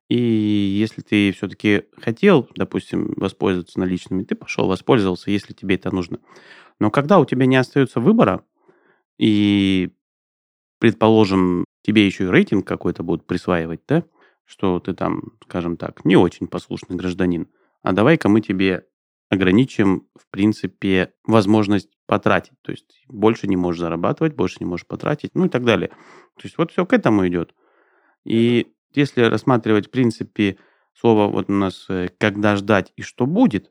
И 0.08 0.16
если 0.16 1.02
ты 1.02 1.32
все-таки 1.32 1.84
хотел, 2.00 2.48
допустим, 2.56 3.12
воспользоваться 3.16 3.78
наличными, 3.78 4.24
ты 4.24 4.34
пошел, 4.34 4.66
воспользовался, 4.66 5.30
если 5.30 5.52
тебе 5.52 5.76
это 5.76 5.94
нужно. 5.94 6.18
Но 6.82 6.90
когда 6.90 7.20
у 7.20 7.24
тебя 7.24 7.46
не 7.46 7.54
остается 7.54 8.00
выбора, 8.00 8.44
и, 9.16 9.92
предположим, 10.80 11.64
тебе 11.82 12.04
еще 12.04 12.24
и 12.24 12.26
рейтинг 12.26 12.66
какой-то 12.66 13.04
будут 13.04 13.24
присваивать, 13.24 13.82
да, 13.86 14.02
что 14.44 14.80
ты 14.80 14.92
там, 14.92 15.34
скажем 15.44 15.76
так, 15.76 16.04
не 16.04 16.16
очень 16.16 16.48
послушный 16.48 16.96
гражданин, 16.96 17.46
а 17.82 17.92
давай-ка 17.92 18.28
мы 18.28 18.40
тебе 18.40 18.84
ограничим, 19.28 20.08
в 20.16 20.28
принципе, 20.28 21.14
возможность 21.24 21.88
потратить. 22.06 22.60
То 22.62 22.72
есть 22.72 23.04
больше 23.06 23.46
не 23.46 23.56
можешь 23.56 23.82
зарабатывать, 23.82 24.34
больше 24.34 24.56
не 24.58 24.66
можешь 24.66 24.88
потратить, 24.88 25.36
ну 25.36 25.44
и 25.44 25.48
так 25.48 25.64
далее. 25.64 25.90
То 26.34 26.42
есть 26.42 26.58
вот 26.58 26.72
все 26.72 26.84
к 26.84 26.92
этому 26.92 27.28
идет. 27.28 27.54
И 28.24 28.74
если 28.92 29.22
рассматривать, 29.22 29.86
в 29.86 29.90
принципе, 29.90 30.58
слово 30.94 31.28
вот 31.28 31.48
у 31.48 31.52
нас 31.52 31.86
э, 31.88 32.08
«когда 32.18 32.56
ждать 32.56 32.92
и 32.96 33.02
что 33.02 33.26
будет», 33.26 33.70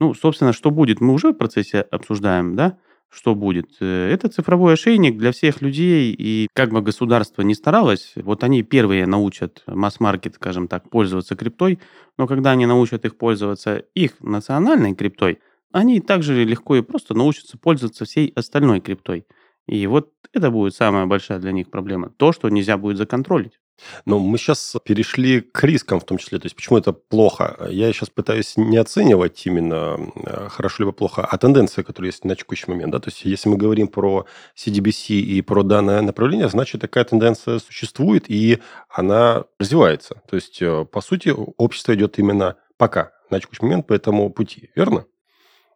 ну, 0.00 0.14
собственно, 0.14 0.52
что 0.52 0.70
будет, 0.70 1.00
мы 1.00 1.14
уже 1.14 1.32
в 1.32 1.34
процессе 1.34 1.80
обсуждаем, 1.80 2.56
да, 2.56 2.78
что 3.10 3.34
будет. 3.34 3.70
Э, 3.80 4.10
это 4.10 4.28
цифровой 4.28 4.74
ошейник 4.74 5.16
для 5.16 5.32
всех 5.32 5.62
людей, 5.62 6.14
и 6.16 6.48
как 6.52 6.70
бы 6.70 6.82
государство 6.82 7.42
не 7.42 7.54
старалось, 7.54 8.12
вот 8.16 8.42
они 8.44 8.62
первые 8.62 9.06
научат 9.06 9.62
масс-маркет, 9.66 10.34
скажем 10.34 10.68
так, 10.68 10.90
пользоваться 10.90 11.36
криптой, 11.36 11.78
но 12.18 12.26
когда 12.26 12.50
они 12.50 12.66
научат 12.66 13.04
их 13.04 13.16
пользоваться 13.16 13.78
их 13.94 14.20
национальной 14.20 14.94
криптой, 14.94 15.38
они 15.72 16.00
также 16.00 16.44
легко 16.44 16.76
и 16.76 16.82
просто 16.82 17.14
научатся 17.14 17.58
пользоваться 17.58 18.04
всей 18.04 18.32
остальной 18.36 18.80
криптой. 18.80 19.26
И 19.66 19.86
вот 19.86 20.12
это 20.32 20.50
будет 20.50 20.74
самая 20.74 21.06
большая 21.06 21.38
для 21.38 21.52
них 21.52 21.70
проблема. 21.70 22.10
То, 22.10 22.32
что 22.32 22.48
нельзя 22.48 22.76
будет 22.76 22.98
законтролить. 22.98 23.58
Но 24.04 24.18
мы 24.18 24.38
сейчас 24.38 24.76
перешли 24.84 25.40
к 25.40 25.62
рискам 25.64 26.00
в 26.00 26.04
том 26.04 26.18
числе. 26.18 26.38
То 26.38 26.46
есть, 26.46 26.56
почему 26.56 26.78
это 26.78 26.92
плохо? 26.92 27.66
Я 27.70 27.92
сейчас 27.92 28.10
пытаюсь 28.10 28.56
не 28.56 28.76
оценивать 28.76 29.44
именно 29.46 30.12
э, 30.16 30.48
хорошо 30.48 30.84
либо 30.84 30.92
плохо, 30.92 31.24
а 31.24 31.38
тенденции, 31.38 31.82
которые 31.82 32.10
есть 32.10 32.24
на 32.24 32.36
текущий 32.36 32.70
момент. 32.70 32.92
Да? 32.92 33.00
То 33.00 33.08
есть, 33.08 33.24
если 33.24 33.48
мы 33.48 33.56
говорим 33.56 33.88
про 33.88 34.26
CDBC 34.56 35.14
и 35.14 35.42
про 35.42 35.62
данное 35.62 36.00
направление, 36.02 36.48
значит, 36.48 36.80
такая 36.80 37.04
тенденция 37.04 37.58
существует, 37.58 38.30
и 38.30 38.60
она 38.88 39.44
развивается. 39.58 40.22
То 40.28 40.36
есть, 40.36 40.62
э, 40.62 40.84
по 40.84 41.00
сути, 41.00 41.34
общество 41.56 41.94
идет 41.94 42.18
именно 42.18 42.56
пока 42.76 43.12
на 43.30 43.40
текущий 43.40 43.62
момент 43.62 43.86
по 43.86 43.92
этому 43.92 44.30
пути. 44.30 44.70
Верно? 44.74 45.06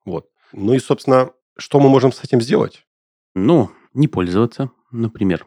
Вот. 0.05 0.29
Ну 0.53 0.75
и, 0.75 0.79
собственно, 0.79 1.31
что 1.59 1.81
мы 1.81 1.89
можем 1.89 2.13
с 2.13 2.23
этим 2.23 2.41
сделать? 2.41 2.87
Ну, 3.35 3.71
не 3.95 4.09
пользоваться, 4.09 4.71
например. 4.91 5.47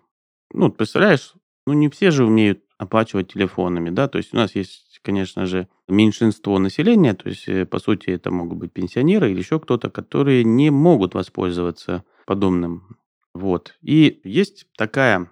Ну, 0.54 0.70
представляешь, 0.72 1.34
ну, 1.66 1.74
не 1.74 1.90
все 1.90 2.12
же 2.12 2.26
умеют 2.26 2.64
оплачивать 2.78 3.34
телефонами, 3.34 3.90
да, 3.90 4.08
то 4.08 4.18
есть 4.18 4.34
у 4.34 4.38
нас 4.38 4.56
есть, 4.56 5.00
конечно 5.04 5.46
же, 5.46 5.68
меньшинство 5.88 6.58
населения, 6.58 7.14
то 7.14 7.30
есть, 7.30 7.48
э, 7.48 7.66
по 7.66 7.80
сути, 7.80 8.10
это 8.10 8.32
могут 8.32 8.58
быть 8.58 8.74
пенсионеры 8.74 9.32
или 9.32 9.40
еще 9.40 9.60
кто-то, 9.60 9.90
которые 9.90 10.44
не 10.44 10.72
могут 10.72 11.14
воспользоваться 11.14 12.04
подобным. 12.26 12.98
Вот. 13.34 13.76
И 13.82 14.20
есть 14.24 14.68
такая, 14.78 15.30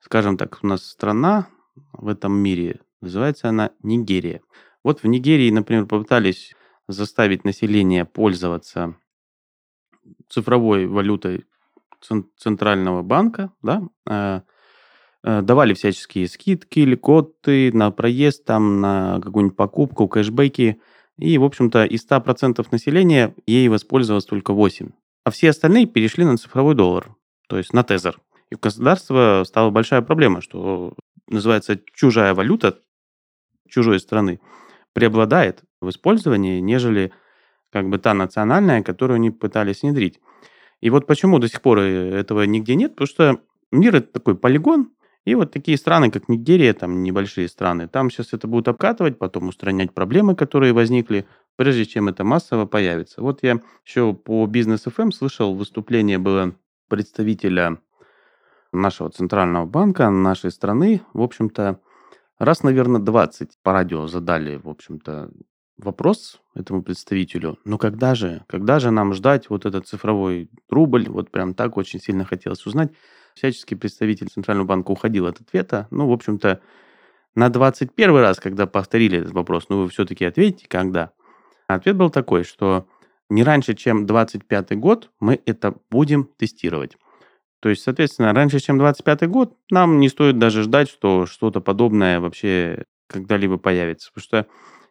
скажем 0.00 0.36
так, 0.36 0.58
у 0.62 0.66
нас 0.66 0.84
страна 0.84 1.48
в 1.92 2.08
этом 2.08 2.32
мире, 2.34 2.80
называется 3.00 3.48
она 3.48 3.70
Нигерия. 3.82 4.42
Вот 4.84 5.02
в 5.02 5.06
Нигерии, 5.06 5.50
например, 5.50 5.86
попытались 5.86 6.54
заставить 6.88 7.44
население 7.44 8.04
пользоваться 8.04 8.96
цифровой 10.28 10.86
валютой 10.86 11.46
центрального 12.36 13.02
банка, 13.02 13.52
да, 13.62 13.82
э, 14.06 14.40
давали 15.22 15.74
всяческие 15.74 16.28
скидки, 16.28 16.80
льготы 16.80 17.72
на 17.72 17.90
проезд, 17.90 18.44
там, 18.44 18.80
на 18.80 19.20
какую-нибудь 19.22 19.56
покупку, 19.56 20.08
кэшбэки. 20.08 20.80
И, 21.18 21.38
в 21.38 21.44
общем-то, 21.44 21.84
из 21.84 22.06
100% 22.06 22.66
населения 22.70 23.34
ей 23.46 23.68
воспользовалось 23.68 24.24
только 24.24 24.52
8. 24.52 24.88
А 25.24 25.30
все 25.30 25.50
остальные 25.50 25.86
перешли 25.86 26.24
на 26.24 26.38
цифровой 26.38 26.74
доллар, 26.74 27.14
то 27.48 27.58
есть 27.58 27.72
на 27.74 27.82
тезер. 27.82 28.18
И 28.50 28.54
у 28.54 28.58
государства 28.58 29.42
стала 29.46 29.70
большая 29.70 30.02
проблема, 30.02 30.40
что 30.40 30.94
называется 31.28 31.78
чужая 31.94 32.34
валюта 32.34 32.78
чужой 33.68 34.00
страны 34.00 34.40
преобладает 34.92 35.62
в 35.80 35.88
использовании, 35.88 36.60
нежели 36.60 37.12
как 37.70 37.88
бы 37.88 37.98
та 37.98 38.14
национальная, 38.14 38.82
которую 38.82 39.16
они 39.16 39.30
пытались 39.30 39.82
внедрить. 39.82 40.20
И 40.80 40.90
вот 40.90 41.06
почему 41.06 41.38
до 41.38 41.48
сих 41.48 41.62
пор 41.62 41.78
э, 41.78 42.10
этого 42.10 42.42
нигде 42.42 42.74
нет, 42.74 42.92
потому 42.92 43.06
что 43.06 43.40
мир 43.70 43.96
это 43.96 44.12
такой 44.12 44.36
полигон, 44.36 44.90
и 45.30 45.34
вот 45.36 45.52
такие 45.52 45.78
страны, 45.78 46.10
как 46.10 46.28
Нигерия, 46.28 46.74
там 46.74 47.04
небольшие 47.04 47.48
страны, 47.48 47.86
там 47.86 48.10
сейчас 48.10 48.32
это 48.32 48.48
будут 48.48 48.66
обкатывать, 48.66 49.16
потом 49.16 49.48
устранять 49.48 49.94
проблемы, 49.94 50.34
которые 50.34 50.72
возникли, 50.72 51.24
прежде 51.54 51.86
чем 51.86 52.08
это 52.08 52.24
массово 52.24 52.66
появится. 52.66 53.22
Вот 53.22 53.44
я 53.44 53.60
еще 53.86 54.12
по 54.12 54.44
бизнес 54.46 54.86
FM 54.86 55.12
слышал, 55.12 55.54
выступление 55.54 56.18
было 56.18 56.56
представителя 56.88 57.78
нашего 58.72 59.08
центрального 59.10 59.66
банка 59.66 60.10
нашей 60.10 60.50
страны. 60.50 61.02
В 61.14 61.22
общем-то, 61.22 61.78
раз, 62.40 62.64
наверное, 62.64 63.00
20 63.00 63.50
по 63.62 63.72
радио 63.72 64.08
задали, 64.08 64.56
в 64.56 64.68
общем-то, 64.68 65.30
вопрос 65.78 66.40
этому 66.54 66.82
представителю, 66.82 67.56
ну 67.64 67.78
когда 67.78 68.16
же, 68.16 68.44
когда 68.48 68.80
же 68.80 68.90
нам 68.90 69.14
ждать 69.14 69.48
вот 69.48 69.64
этот 69.64 69.86
цифровой 69.86 70.50
рубль, 70.68 71.08
вот 71.08 71.30
прям 71.30 71.54
так 71.54 71.76
очень 71.76 72.00
сильно 72.00 72.24
хотелось 72.24 72.66
узнать. 72.66 72.92
Всяческий 73.34 73.76
представитель 73.76 74.28
Центрального 74.28 74.66
банка 74.66 74.90
уходил 74.90 75.26
от 75.26 75.40
ответа. 75.40 75.86
Ну, 75.90 76.08
в 76.08 76.12
общем-то, 76.12 76.60
на 77.34 77.48
21 77.48 78.16
раз, 78.16 78.40
когда 78.40 78.66
повторили 78.66 79.18
этот 79.18 79.32
вопрос, 79.32 79.68
ну, 79.68 79.82
вы 79.82 79.88
все-таки 79.88 80.24
ответите, 80.24 80.66
когда? 80.68 81.12
Ответ 81.68 81.96
был 81.96 82.10
такой, 82.10 82.44
что 82.44 82.88
не 83.28 83.44
раньше, 83.44 83.74
чем 83.74 84.06
25 84.06 84.76
год 84.78 85.10
мы 85.20 85.40
это 85.46 85.76
будем 85.90 86.24
тестировать. 86.36 86.96
То 87.60 87.68
есть, 87.68 87.82
соответственно, 87.82 88.32
раньше, 88.32 88.58
чем 88.58 88.78
25 88.78 89.28
год, 89.28 89.56
нам 89.70 90.00
не 90.00 90.08
стоит 90.08 90.38
даже 90.38 90.62
ждать, 90.62 90.88
что 90.88 91.26
что-то 91.26 91.60
подобное 91.60 92.18
вообще 92.18 92.84
когда-либо 93.06 93.58
появится. 93.58 94.10
Потому 94.12 94.24
что 94.24 94.46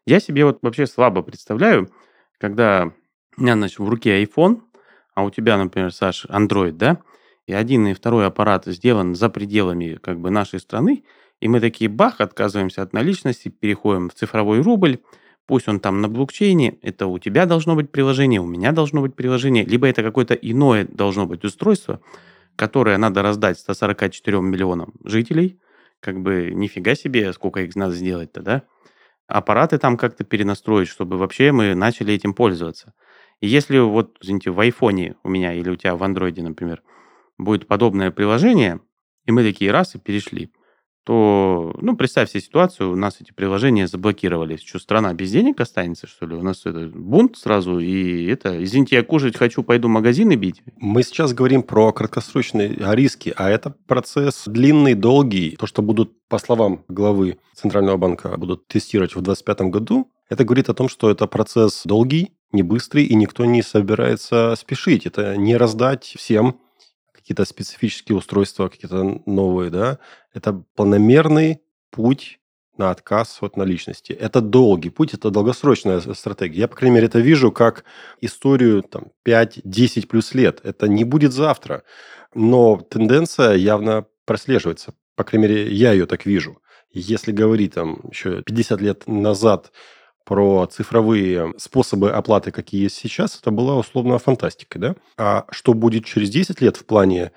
я 0.05 0.19
себе 0.19 0.45
вот 0.45 0.59
вообще 0.61 0.85
слабо 0.85 1.21
представляю, 1.21 1.89
когда 2.37 2.91
у 3.37 3.41
меня, 3.41 3.55
значит, 3.55 3.79
в 3.79 3.89
руке 3.89 4.23
iPhone, 4.23 4.61
а 5.15 5.23
у 5.23 5.31
тебя, 5.31 5.57
например, 5.57 5.91
Саш, 5.91 6.25
Android, 6.25 6.71
да, 6.73 6.99
и 7.49 7.53
один 7.53 7.87
и 7.87 7.93
второй 7.95 8.27
аппарат 8.27 8.65
сделан 8.67 9.15
за 9.15 9.27
пределами 9.27 9.97
как 10.03 10.19
бы 10.19 10.29
нашей 10.29 10.59
страны, 10.59 11.03
и 11.41 11.47
мы 11.47 11.59
такие, 11.59 11.89
бах, 11.89 12.21
отказываемся 12.21 12.83
от 12.83 12.93
наличности, 12.93 13.49
переходим 13.49 14.09
в 14.09 14.13
цифровой 14.13 14.61
рубль, 14.61 14.99
пусть 15.47 15.67
он 15.67 15.79
там 15.79 15.99
на 15.99 16.07
блокчейне, 16.09 16.77
это 16.83 17.07
у 17.07 17.17
тебя 17.17 17.47
должно 17.47 17.75
быть 17.75 17.91
приложение, 17.91 18.39
у 18.39 18.45
меня 18.45 18.71
должно 18.71 19.01
быть 19.01 19.15
приложение, 19.15 19.65
либо 19.65 19.87
это 19.87 20.03
какое-то 20.03 20.35
иное 20.35 20.85
должно 20.85 21.25
быть 21.25 21.43
устройство, 21.43 22.01
которое 22.55 22.99
надо 22.99 23.23
раздать 23.23 23.57
144 23.57 24.41
миллионам 24.41 24.93
жителей, 25.03 25.59
как 26.01 26.21
бы 26.21 26.51
нифига 26.53 26.93
себе, 26.93 27.33
сколько 27.33 27.61
их 27.61 27.75
надо 27.75 27.95
сделать-то, 27.95 28.41
да? 28.43 28.63
аппараты 29.25 29.79
там 29.79 29.97
как-то 29.97 30.23
перенастроить, 30.23 30.87
чтобы 30.87 31.17
вообще 31.17 31.51
мы 31.51 31.73
начали 31.73 32.13
этим 32.13 32.35
пользоваться. 32.35 32.93
И 33.41 33.47
если 33.47 33.79
вот, 33.79 34.17
извините, 34.21 34.51
в 34.51 34.59
айфоне 34.59 35.15
у 35.23 35.29
меня 35.29 35.53
или 35.53 35.71
у 35.71 35.75
тебя 35.75 35.95
в 35.95 36.03
андроиде, 36.03 36.43
например, 36.43 36.83
будет 37.39 37.67
подобное 37.67 38.11
приложение, 38.11 38.79
и 39.25 39.31
мы 39.31 39.43
такие 39.43 39.71
раз 39.71 39.95
и 39.95 39.99
перешли, 39.99 40.51
то, 41.05 41.75
ну, 41.81 41.95
представь 41.95 42.29
себе 42.29 42.41
ситуацию, 42.41 42.91
у 42.91 42.95
нас 42.95 43.19
эти 43.19 43.31
приложения 43.31 43.87
заблокировались. 43.87 44.61
Что, 44.61 44.77
страна 44.77 45.11
без 45.13 45.31
денег 45.31 45.59
останется, 45.59 46.05
что 46.05 46.27
ли? 46.27 46.35
У 46.35 46.43
нас 46.43 46.65
это 46.65 46.87
бунт 46.93 47.35
сразу, 47.35 47.79
и 47.79 48.25
это, 48.25 48.63
извините, 48.63 48.97
я 48.97 49.03
кушать 49.03 49.35
хочу, 49.35 49.63
пойду 49.63 49.87
магазины 49.87 50.35
бить. 50.35 50.61
Мы 50.77 51.01
сейчас 51.01 51.33
говорим 51.33 51.63
про 51.63 51.91
краткосрочные 51.93 52.75
риски, 52.77 53.33
а 53.35 53.49
это 53.49 53.73
процесс 53.87 54.43
длинный, 54.45 54.93
долгий. 54.93 55.55
То, 55.57 55.65
что 55.65 55.81
будут, 55.81 56.11
по 56.27 56.37
словам 56.37 56.83
главы 56.89 57.39
Центрального 57.55 57.97
банка, 57.97 58.37
будут 58.37 58.67
тестировать 58.67 59.15
в 59.15 59.21
2025 59.21 59.61
году, 59.71 60.11
это 60.29 60.43
говорит 60.43 60.69
о 60.69 60.75
том, 60.75 60.89
что 60.89 61.09
это 61.09 61.25
процесс 61.25 61.81
долгий, 61.85 62.33
не 62.51 62.61
быстрый, 62.61 63.05
и 63.05 63.15
никто 63.15 63.45
не 63.45 63.63
собирается 63.63 64.53
спешить. 64.55 65.07
Это 65.07 65.35
не 65.37 65.57
раздать 65.57 66.03
всем 66.17 66.59
какие-то 67.29 67.45
специфические 67.45 68.17
устройства, 68.17 68.69
какие-то 68.69 69.21
новые, 69.27 69.69
да, 69.69 69.99
это 70.33 70.63
планомерный 70.73 71.61
путь 71.91 72.39
на 72.75 72.89
отказ 72.89 73.37
от 73.41 73.55
наличности. 73.55 74.13
Это 74.13 74.41
долгий 74.41 74.89
путь, 74.89 75.13
это 75.13 75.29
долгосрочная 75.29 75.99
стратегия. 75.99 76.61
Я, 76.61 76.67
по 76.67 76.75
крайней 76.75 76.95
мере, 76.95 77.05
это 77.05 77.19
вижу 77.19 77.51
как 77.51 77.83
историю 78.19 78.81
там, 78.81 79.11
5-10 79.27 80.07
плюс 80.07 80.33
лет. 80.33 80.59
Это 80.63 80.87
не 80.87 81.03
будет 81.03 81.31
завтра, 81.31 81.83
но 82.33 82.77
тенденция 82.77 83.53
явно 83.53 84.07
прослеживается. 84.25 84.95
По 85.15 85.23
крайней 85.23 85.49
мере, 85.49 85.71
я 85.71 85.91
ее 85.91 86.07
так 86.07 86.25
вижу. 86.25 86.59
Если 86.91 87.31
говорить 87.31 87.75
там 87.75 87.99
еще 88.09 88.41
50 88.41 88.81
лет 88.81 89.07
назад 89.07 89.71
про 90.29 90.67
цифровые 90.67 91.55
способы 91.57 92.11
оплаты, 92.11 92.51
какие 92.51 92.83
есть 92.83 92.97
сейчас, 92.97 93.39
это 93.41 93.49
была 93.49 93.75
условно 93.75 94.19
фантастика, 94.19 94.77
да? 94.77 94.95
А 95.17 95.45
что 95.49 95.73
будет 95.73 96.05
через 96.05 96.29
10 96.29 96.61
лет 96.61 96.77
в 96.77 96.85
плане 96.85 97.31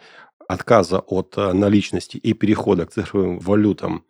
отказа 0.47 0.99
от 0.99 1.33
э, 1.39 1.55
наличности 1.55 2.19
и 2.19 2.35
перехода 2.35 2.85
к 2.85 2.93
цифровым 2.93 3.39
валютам, 3.39 4.05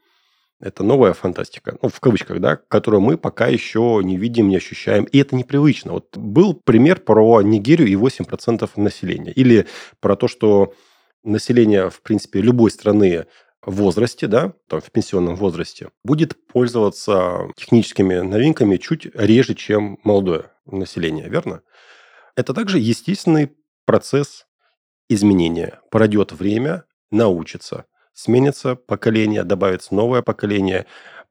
это 0.59 0.83
новая 0.83 1.13
фантастика, 1.13 1.79
ну, 1.81 1.91
в 1.91 2.01
кавычках, 2.01 2.41
да, 2.41 2.57
которую 2.57 3.03
мы 3.03 3.17
пока 3.19 3.47
еще 3.47 4.01
не 4.03 4.17
видим, 4.17 4.49
не 4.49 4.57
ощущаем. 4.57 5.05
И 5.05 5.19
это 5.19 5.37
непривычно. 5.37 5.93
Вот 5.93 6.17
был 6.17 6.53
пример 6.53 6.99
про 6.99 7.41
Нигерию 7.41 7.87
и 7.87 7.95
8% 7.95 8.69
населения. 8.75 9.31
Или 9.31 9.69
про 10.01 10.17
то, 10.17 10.27
что 10.27 10.75
население, 11.23 11.89
в 11.89 12.03
принципе, 12.03 12.41
любой 12.41 12.73
страны 12.73 13.27
возрасте, 13.65 14.27
да, 14.27 14.53
там, 14.69 14.81
в 14.81 14.91
пенсионном 14.91 15.37
возрасте, 15.37 15.91
будет 16.05 16.47
пользоваться 16.47 17.49
техническими 17.57 18.17
новинками 18.17 18.77
чуть 18.77 19.07
реже, 19.15 19.55
чем 19.55 19.99
молодое 20.05 20.51
население, 20.67 21.29
верно? 21.29 21.63
Это 22.37 22.55
также 22.55 22.79
естественный 22.79 23.53
процесс 23.85 24.47
изменения. 25.09 25.81
Пройдет 25.91 26.33
время, 26.33 26.85
научится, 27.11 27.85
сменится 28.15 28.75
поколение, 28.75 29.45
добавится 29.45 29.95
новое 29.95 30.23
поколение. 30.23 30.87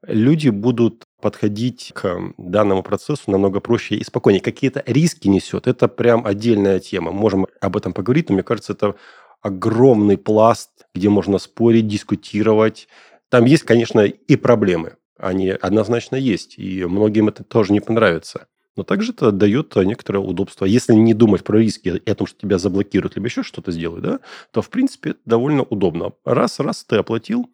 Люди 0.06 0.48
будут 0.48 1.04
подходить 1.20 1.92
к 1.94 2.32
данному 2.36 2.82
процессу 2.82 3.30
намного 3.30 3.60
проще 3.60 3.96
и 3.96 4.04
спокойнее. 4.04 4.42
Какие-то 4.42 4.82
риски 4.86 5.28
несет. 5.28 5.66
Это 5.66 5.86
прям 5.88 6.26
отдельная 6.26 6.80
тема. 6.80 7.12
Можем 7.12 7.46
об 7.60 7.76
этом 7.76 7.92
поговорить, 7.92 8.28
но 8.28 8.34
мне 8.34 8.42
кажется, 8.42 8.72
это 8.72 8.96
огромный 9.42 10.16
пласт, 10.16 10.70
где 10.94 11.08
можно 11.08 11.38
спорить, 11.38 11.88
дискутировать. 11.88 12.88
Там 13.28 13.44
есть, 13.44 13.64
конечно, 13.64 14.00
и 14.00 14.36
проблемы. 14.36 14.96
Они 15.18 15.50
однозначно 15.50 16.16
есть, 16.16 16.58
и 16.58 16.84
многим 16.84 17.28
это 17.28 17.44
тоже 17.44 17.72
не 17.72 17.80
понравится. 17.80 18.46
Но 18.76 18.84
также 18.84 19.12
это 19.12 19.32
дает 19.32 19.76
некоторое 19.76 20.20
удобство. 20.20 20.64
Если 20.64 20.94
не 20.94 21.12
думать 21.12 21.44
про 21.44 21.58
риски 21.58 22.00
и 22.04 22.10
о 22.10 22.14
том, 22.14 22.26
что 22.26 22.40
тебя 22.40 22.58
заблокируют, 22.58 23.16
либо 23.16 23.26
еще 23.26 23.42
что-то 23.42 23.70
сделают, 23.70 24.02
да, 24.02 24.20
то, 24.50 24.62
в 24.62 24.70
принципе, 24.70 25.10
это 25.10 25.20
довольно 25.26 25.62
удобно. 25.62 26.12
Раз, 26.24 26.58
раз 26.58 26.84
ты 26.84 26.96
оплатил, 26.96 27.50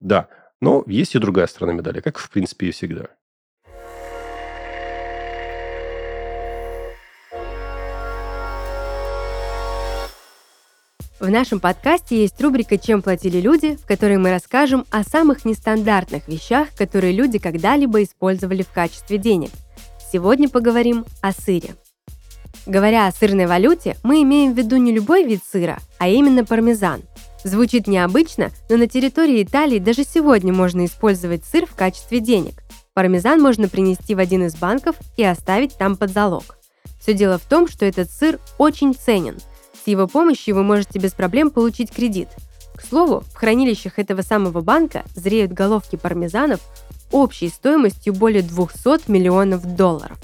да. 0.00 0.28
Но 0.60 0.82
есть 0.86 1.14
и 1.14 1.18
другая 1.18 1.46
сторона 1.46 1.74
медали, 1.74 2.00
как, 2.00 2.18
в 2.18 2.30
принципе, 2.30 2.68
и 2.68 2.70
всегда. 2.70 3.08
В 11.20 11.30
нашем 11.30 11.60
подкасте 11.60 12.20
есть 12.20 12.40
рубрика 12.40 12.76
«Чем 12.76 13.00
платили 13.00 13.40
люди», 13.40 13.76
в 13.76 13.86
которой 13.86 14.18
мы 14.18 14.30
расскажем 14.30 14.84
о 14.90 15.04
самых 15.04 15.44
нестандартных 15.44 16.26
вещах, 16.26 16.68
которые 16.76 17.12
люди 17.12 17.38
когда-либо 17.38 18.02
использовали 18.02 18.62
в 18.62 18.70
качестве 18.70 19.18
денег. 19.18 19.50
Сегодня 20.12 20.48
поговорим 20.48 21.06
о 21.20 21.30
сыре. 21.30 21.76
Говоря 22.66 23.06
о 23.06 23.12
сырной 23.12 23.46
валюте, 23.46 23.96
мы 24.02 24.22
имеем 24.22 24.54
в 24.54 24.58
виду 24.58 24.76
не 24.76 24.90
любой 24.90 25.24
вид 25.24 25.40
сыра, 25.48 25.78
а 25.98 26.08
именно 26.08 26.44
пармезан. 26.44 27.02
Звучит 27.44 27.86
необычно, 27.86 28.50
но 28.68 28.76
на 28.76 28.88
территории 28.88 29.44
Италии 29.44 29.78
даже 29.78 30.02
сегодня 30.02 30.52
можно 30.52 30.84
использовать 30.84 31.44
сыр 31.44 31.64
в 31.66 31.76
качестве 31.76 32.18
денег. 32.18 32.64
Пармезан 32.92 33.40
можно 33.40 33.68
принести 33.68 34.16
в 34.16 34.18
один 34.18 34.44
из 34.46 34.56
банков 34.56 34.96
и 35.16 35.22
оставить 35.22 35.78
там 35.78 35.96
под 35.96 36.10
залог. 36.10 36.58
Все 37.00 37.14
дело 37.14 37.38
в 37.38 37.44
том, 37.44 37.68
что 37.68 37.84
этот 37.84 38.10
сыр 38.10 38.40
очень 38.58 38.94
ценен– 38.94 39.36
с 39.84 39.86
его 39.86 40.06
помощью 40.06 40.54
вы 40.54 40.62
можете 40.62 40.98
без 40.98 41.12
проблем 41.12 41.50
получить 41.50 41.92
кредит. 41.92 42.28
К 42.74 42.82
слову, 42.82 43.22
в 43.32 43.34
хранилищах 43.34 43.98
этого 43.98 44.22
самого 44.22 44.62
банка 44.62 45.04
зреют 45.14 45.52
головки 45.52 45.96
пармезанов 45.96 46.60
общей 47.12 47.48
стоимостью 47.48 48.14
более 48.14 48.42
200 48.42 49.10
миллионов 49.10 49.76
долларов. 49.76 50.18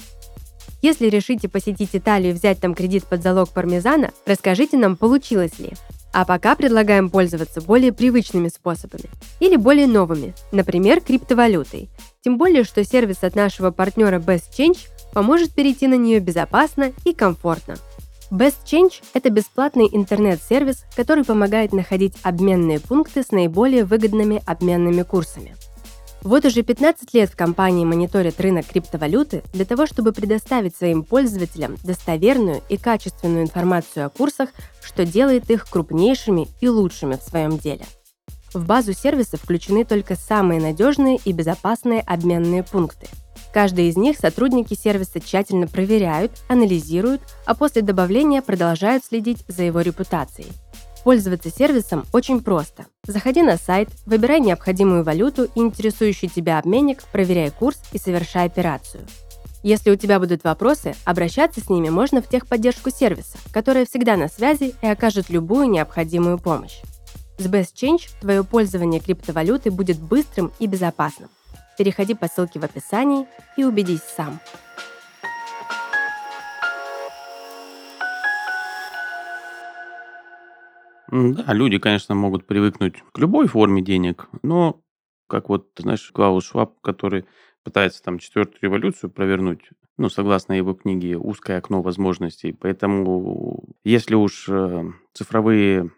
Если 0.81 1.09
решите 1.09 1.47
посетить 1.47 1.91
Италию 1.93 2.31
и 2.31 2.35
взять 2.35 2.59
там 2.59 2.73
кредит 2.73 3.05
под 3.05 3.21
залог 3.21 3.49
пармезана, 3.49 4.11
расскажите 4.25 4.77
нам, 4.77 4.97
получилось 4.97 5.59
ли. 5.59 5.73
А 6.11 6.25
пока 6.25 6.55
предлагаем 6.55 7.09
пользоваться 7.09 7.61
более 7.61 7.93
привычными 7.93 8.47
способами 8.47 9.05
или 9.39 9.55
более 9.55 9.85
новыми, 9.85 10.33
например, 10.51 11.01
криптовалютой. 11.01 11.89
Тем 12.21 12.37
более, 12.37 12.63
что 12.63 12.83
сервис 12.83 13.23
от 13.23 13.35
нашего 13.35 13.69
партнера 13.69 14.19
Best 14.19 14.51
Change 14.57 14.79
поможет 15.13 15.51
перейти 15.51 15.87
на 15.87 15.95
нее 15.95 16.19
безопасно 16.19 16.91
и 17.05 17.13
комфортно. 17.13 17.75
Best 18.31 18.63
Change– 18.63 19.03
это 19.13 19.29
бесплатный 19.29 19.89
интернет-сервис, 19.91 20.85
который 20.95 21.25
помогает 21.25 21.73
находить 21.73 22.15
обменные 22.23 22.79
пункты 22.79 23.23
с 23.23 23.31
наиболее 23.31 23.83
выгодными 23.83 24.41
обменными 24.45 25.01
курсами. 25.01 25.53
Вот 26.21 26.45
уже 26.45 26.61
15 26.61 27.13
лет 27.13 27.29
в 27.29 27.35
компании 27.35 27.83
мониторят 27.83 28.39
рынок 28.39 28.67
криптовалюты 28.67 29.43
для 29.51 29.65
того, 29.65 29.85
чтобы 29.85 30.13
предоставить 30.13 30.77
своим 30.77 31.03
пользователям 31.03 31.75
достоверную 31.83 32.61
и 32.69 32.77
качественную 32.77 33.43
информацию 33.43 34.05
о 34.05 34.09
курсах, 34.09 34.51
что 34.81 35.03
делает 35.05 35.51
их 35.51 35.67
крупнейшими 35.69 36.47
и 36.61 36.69
лучшими 36.69 37.15
в 37.15 37.23
своем 37.23 37.57
деле. 37.57 37.83
В 38.53 38.65
базу 38.65 38.93
сервиса 38.93 39.35
включены 39.35 39.83
только 39.83 40.15
самые 40.15 40.61
надежные 40.61 41.17
и 41.25 41.33
безопасные 41.33 41.99
обменные 41.99 42.63
пункты. 42.63 43.07
Каждый 43.53 43.89
из 43.89 43.97
них 43.97 44.17
сотрудники 44.17 44.73
сервиса 44.73 45.19
тщательно 45.19 45.67
проверяют, 45.67 46.31
анализируют, 46.47 47.21
а 47.45 47.53
после 47.55 47.81
добавления 47.81 48.41
продолжают 48.41 49.03
следить 49.03 49.43
за 49.47 49.63
его 49.63 49.81
репутацией– 49.81 50.51
Пользоваться 51.03 51.49
сервисом 51.49 52.05
очень 52.13 52.41
просто. 52.41 52.85
Заходи 53.03 53.41
на 53.41 53.57
сайт, 53.57 53.89
выбирай 54.05 54.39
необходимую 54.39 55.03
валюту 55.03 55.45
и 55.55 55.59
интересующий 55.59 56.27
тебя 56.27 56.59
обменник, 56.59 57.03
проверяй 57.11 57.49
курс 57.49 57.81
и 57.91 57.97
совершай 57.97 58.45
операцию. 58.45 59.03
Если 59.63 59.91
у 59.91 59.95
тебя 59.95 60.19
будут 60.19 60.43
вопросы, 60.43 60.95
обращаться 61.05 61.61
с 61.61 61.69
ними 61.69 61.89
можно 61.89 62.21
в 62.21 62.27
техподдержку 62.27 62.91
сервиса, 62.91 63.37
которая 63.51 63.85
всегда 63.85 64.15
на 64.15 64.27
связи 64.27 64.75
и 64.81 64.87
окажет 64.87 65.29
любую 65.29 65.69
необходимую 65.69 66.37
помощь. 66.37 66.81
С 67.37 67.45
Best 67.45 67.73
Change 67.75 68.09
твое 68.21 68.43
пользование 68.43 68.99
криптовалюты 68.99 69.71
будет 69.71 69.99
быстрым 69.99 70.51
и 70.59 70.67
безопасным. 70.67 71.29
Переходи 71.81 72.13
по 72.13 72.27
ссылке 72.27 72.59
в 72.59 72.63
описании 72.63 73.25
и 73.57 73.63
убедись 73.63 74.03
сам. 74.03 74.39
Да, 81.11 81.53
люди, 81.53 81.79
конечно, 81.79 82.13
могут 82.13 82.45
привыкнуть 82.45 83.03
к 83.11 83.17
любой 83.17 83.47
форме 83.47 83.81
денег, 83.81 84.29
но 84.43 84.83
как 85.25 85.49
вот, 85.49 85.71
знаешь, 85.75 86.11
Клаус 86.13 86.45
Шваб, 86.45 86.79
который 86.81 87.25
пытается 87.63 88.03
там 88.03 88.19
четвертую 88.19 88.59
революцию 88.61 89.09
провернуть, 89.09 89.71
ну, 89.97 90.09
согласно 90.09 90.53
его 90.53 90.75
книге, 90.75 91.17
узкое 91.17 91.57
окно 91.57 91.81
возможностей. 91.81 92.53
Поэтому 92.53 93.63
если 93.83 94.13
уж 94.13 94.47
э, 94.49 94.83
цифровые 95.13 95.89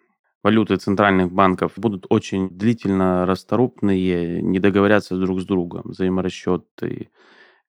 валюты 0.43 0.75
центральных 0.77 1.31
банков 1.31 1.73
будут 1.77 2.05
очень 2.09 2.50
длительно 2.50 3.25
расторопные, 3.25 4.41
не 4.41 4.59
договорятся 4.59 5.15
друг 5.17 5.41
с 5.41 5.45
другом, 5.45 5.83
взаиморасчеты. 5.85 7.09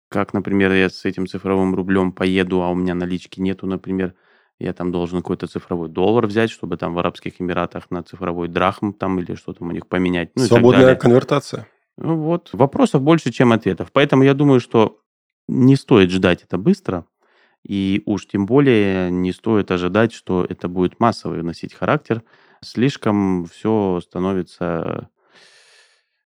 Как, 0.08 0.34
например, 0.34 0.72
я 0.72 0.90
с 0.90 1.04
этим 1.04 1.26
цифровым 1.26 1.74
рублем 1.74 2.12
поеду, 2.12 2.62
а 2.62 2.70
у 2.70 2.74
меня 2.74 2.94
налички 2.94 3.40
нету, 3.40 3.66
например, 3.66 4.14
я 4.58 4.72
там 4.72 4.92
должен 4.92 5.18
какой-то 5.18 5.46
цифровой 5.46 5.88
доллар 5.88 6.26
взять, 6.26 6.50
чтобы 6.50 6.76
там 6.76 6.94
в 6.94 6.98
Арабских 6.98 7.40
Эмиратах 7.40 7.90
на 7.90 8.02
цифровой 8.02 8.48
драхм 8.48 8.92
там 8.92 9.18
или 9.18 9.34
что 9.34 9.52
там 9.52 9.68
у 9.68 9.72
них 9.72 9.88
поменять. 9.88 10.30
Ну, 10.36 10.44
Свободная 10.44 10.94
конвертация. 10.94 11.66
Ну, 11.96 12.16
вот. 12.16 12.50
Вопросов 12.52 13.02
больше, 13.02 13.32
чем 13.32 13.52
ответов. 13.52 13.90
Поэтому 13.92 14.22
я 14.22 14.34
думаю, 14.34 14.60
что 14.60 15.00
не 15.48 15.76
стоит 15.76 16.10
ждать 16.10 16.42
это 16.42 16.58
быстро. 16.58 17.06
И 17.66 18.02
уж 18.04 18.26
тем 18.26 18.46
более 18.46 19.10
не 19.10 19.32
стоит 19.32 19.70
ожидать, 19.70 20.12
что 20.12 20.44
это 20.48 20.68
будет 20.68 21.00
массовый 21.00 21.42
носить 21.42 21.74
характер. 21.74 22.22
Слишком 22.64 23.46
все 23.46 24.00
становится 24.02 25.08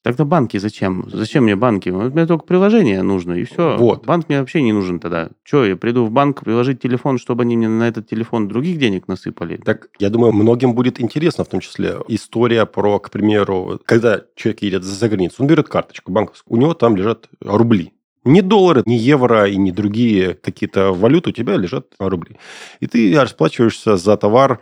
Тогда 0.07 0.23
банки 0.23 0.55
зачем? 0.55 1.09
Зачем 1.11 1.43
мне 1.43 1.57
банки? 1.57 1.89
Мне 1.89 2.25
только 2.25 2.45
приложение 2.45 3.01
нужно, 3.01 3.33
и 3.33 3.43
все. 3.43 3.75
Вот. 3.77 4.05
Банк 4.05 4.29
мне 4.29 4.39
вообще 4.39 4.61
не 4.61 4.71
нужен 4.71 5.01
тогда. 5.01 5.31
Че, 5.43 5.65
я 5.65 5.75
приду 5.75 6.05
в 6.05 6.11
банк 6.11 6.45
приложить 6.45 6.81
телефон, 6.81 7.17
чтобы 7.17 7.43
они 7.43 7.57
мне 7.57 7.67
на 7.67 7.89
этот 7.89 8.07
телефон 8.07 8.47
других 8.47 8.77
денег 8.77 9.09
насыпали? 9.09 9.57
Так, 9.57 9.89
я 9.99 10.09
думаю, 10.09 10.31
многим 10.31 10.75
будет 10.75 11.01
интересно, 11.01 11.43
в 11.43 11.49
том 11.49 11.59
числе, 11.59 11.97
история 12.07 12.65
про, 12.65 12.99
к 12.99 13.11
примеру, 13.11 13.81
когда 13.83 14.21
человек 14.35 14.61
едет 14.61 14.83
за 14.85 15.09
границу, 15.09 15.35
он 15.39 15.47
берет 15.47 15.67
карточку 15.67 16.09
банковскую, 16.13 16.57
у 16.57 16.61
него 16.61 16.73
там 16.73 16.95
лежат 16.95 17.27
рубли. 17.41 17.91
Не 18.23 18.41
доллары, 18.41 18.83
не 18.85 18.97
евро 18.97 19.45
и 19.45 19.57
не 19.57 19.73
другие 19.73 20.35
какие-то 20.35 20.93
валюты, 20.93 21.31
у 21.31 21.33
тебя 21.33 21.57
лежат 21.57 21.87
рубли. 21.99 22.37
И 22.79 22.87
ты 22.87 23.13
расплачиваешься 23.19 23.97
за 23.97 24.15
товар 24.15 24.61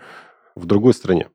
в 0.56 0.66
другой 0.66 0.96
стране 0.96 1.28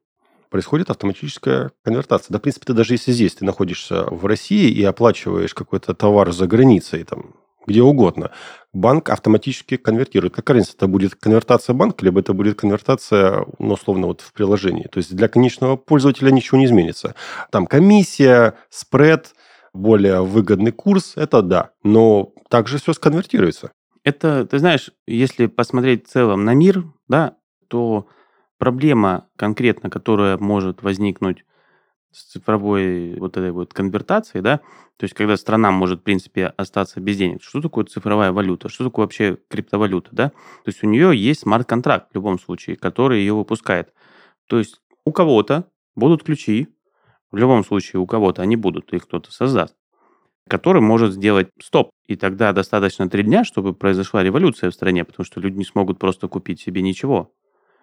происходит 0.50 0.90
автоматическая 0.90 1.70
конвертация. 1.82 2.32
Да, 2.32 2.38
в 2.38 2.42
принципе, 2.42 2.66
ты 2.66 2.72
даже 2.74 2.94
если 2.94 3.12
здесь 3.12 3.34
ты 3.34 3.44
находишься 3.44 4.04
в 4.04 4.26
России 4.26 4.68
и 4.70 4.82
оплачиваешь 4.84 5.54
какой-то 5.54 5.94
товар 5.94 6.32
за 6.32 6.46
границей, 6.46 7.04
там, 7.04 7.34
где 7.66 7.82
угодно, 7.82 8.32
банк 8.72 9.10
автоматически 9.10 9.76
конвертирует. 9.76 10.34
Какая 10.34 10.58
разница, 10.58 10.76
это 10.76 10.88
будет 10.88 11.14
конвертация 11.14 11.74
банка, 11.74 12.04
либо 12.04 12.20
это 12.20 12.32
будет 12.32 12.58
конвертация, 12.58 13.46
ну, 13.58 13.74
условно, 13.74 14.08
вот 14.08 14.20
в 14.20 14.32
приложении. 14.32 14.88
То 14.90 14.98
есть 14.98 15.14
для 15.14 15.28
конечного 15.28 15.76
пользователя 15.76 16.30
ничего 16.30 16.58
не 16.58 16.66
изменится. 16.66 17.14
Там 17.50 17.66
комиссия, 17.66 18.54
спред, 18.70 19.34
более 19.72 20.24
выгодный 20.24 20.72
курс, 20.72 21.12
это 21.16 21.42
да. 21.42 21.70
Но 21.84 22.32
также 22.48 22.78
все 22.78 22.92
сконвертируется. 22.92 23.70
Это, 24.02 24.46
ты 24.46 24.58
знаешь, 24.58 24.90
если 25.06 25.46
посмотреть 25.46 26.06
в 26.06 26.10
целом 26.10 26.44
на 26.44 26.54
мир, 26.54 26.84
да, 27.08 27.36
то 27.68 28.08
проблема 28.60 29.26
конкретно, 29.36 29.90
которая 29.90 30.38
может 30.38 30.82
возникнуть 30.82 31.44
с 32.12 32.24
цифровой 32.24 33.18
вот 33.18 33.36
этой 33.36 33.52
вот 33.52 33.72
конвертацией, 33.72 34.42
да, 34.42 34.58
то 34.98 35.04
есть 35.04 35.14
когда 35.14 35.36
страна 35.38 35.70
может, 35.70 36.00
в 36.00 36.02
принципе, 36.02 36.52
остаться 36.58 37.00
без 37.00 37.16
денег. 37.16 37.42
Что 37.42 37.62
такое 37.62 37.86
цифровая 37.86 38.32
валюта? 38.32 38.68
Что 38.68 38.84
такое 38.84 39.06
вообще 39.06 39.38
криптовалюта, 39.48 40.10
да? 40.12 40.28
То 40.28 40.66
есть 40.66 40.84
у 40.84 40.86
нее 40.86 41.16
есть 41.16 41.40
смарт-контракт 41.40 42.10
в 42.10 42.14
любом 42.14 42.38
случае, 42.38 42.76
который 42.76 43.20
ее 43.20 43.32
выпускает. 43.32 43.94
То 44.46 44.58
есть 44.58 44.82
у 45.06 45.12
кого-то 45.12 45.64
будут 45.96 46.22
ключи, 46.22 46.68
в 47.30 47.36
любом 47.38 47.64
случае 47.64 48.00
у 48.00 48.06
кого-то 48.06 48.42
они 48.42 48.56
будут, 48.56 48.92
их 48.92 49.04
кто-то 49.04 49.32
создаст, 49.32 49.74
который 50.48 50.82
может 50.82 51.14
сделать 51.14 51.48
стоп. 51.62 51.90
И 52.06 52.16
тогда 52.16 52.52
достаточно 52.52 53.08
три 53.08 53.22
дня, 53.22 53.44
чтобы 53.44 53.72
произошла 53.72 54.22
революция 54.22 54.70
в 54.70 54.74
стране, 54.74 55.04
потому 55.04 55.24
что 55.24 55.40
люди 55.40 55.56
не 55.56 55.64
смогут 55.64 55.98
просто 55.98 56.28
купить 56.28 56.60
себе 56.60 56.82
ничего. 56.82 57.32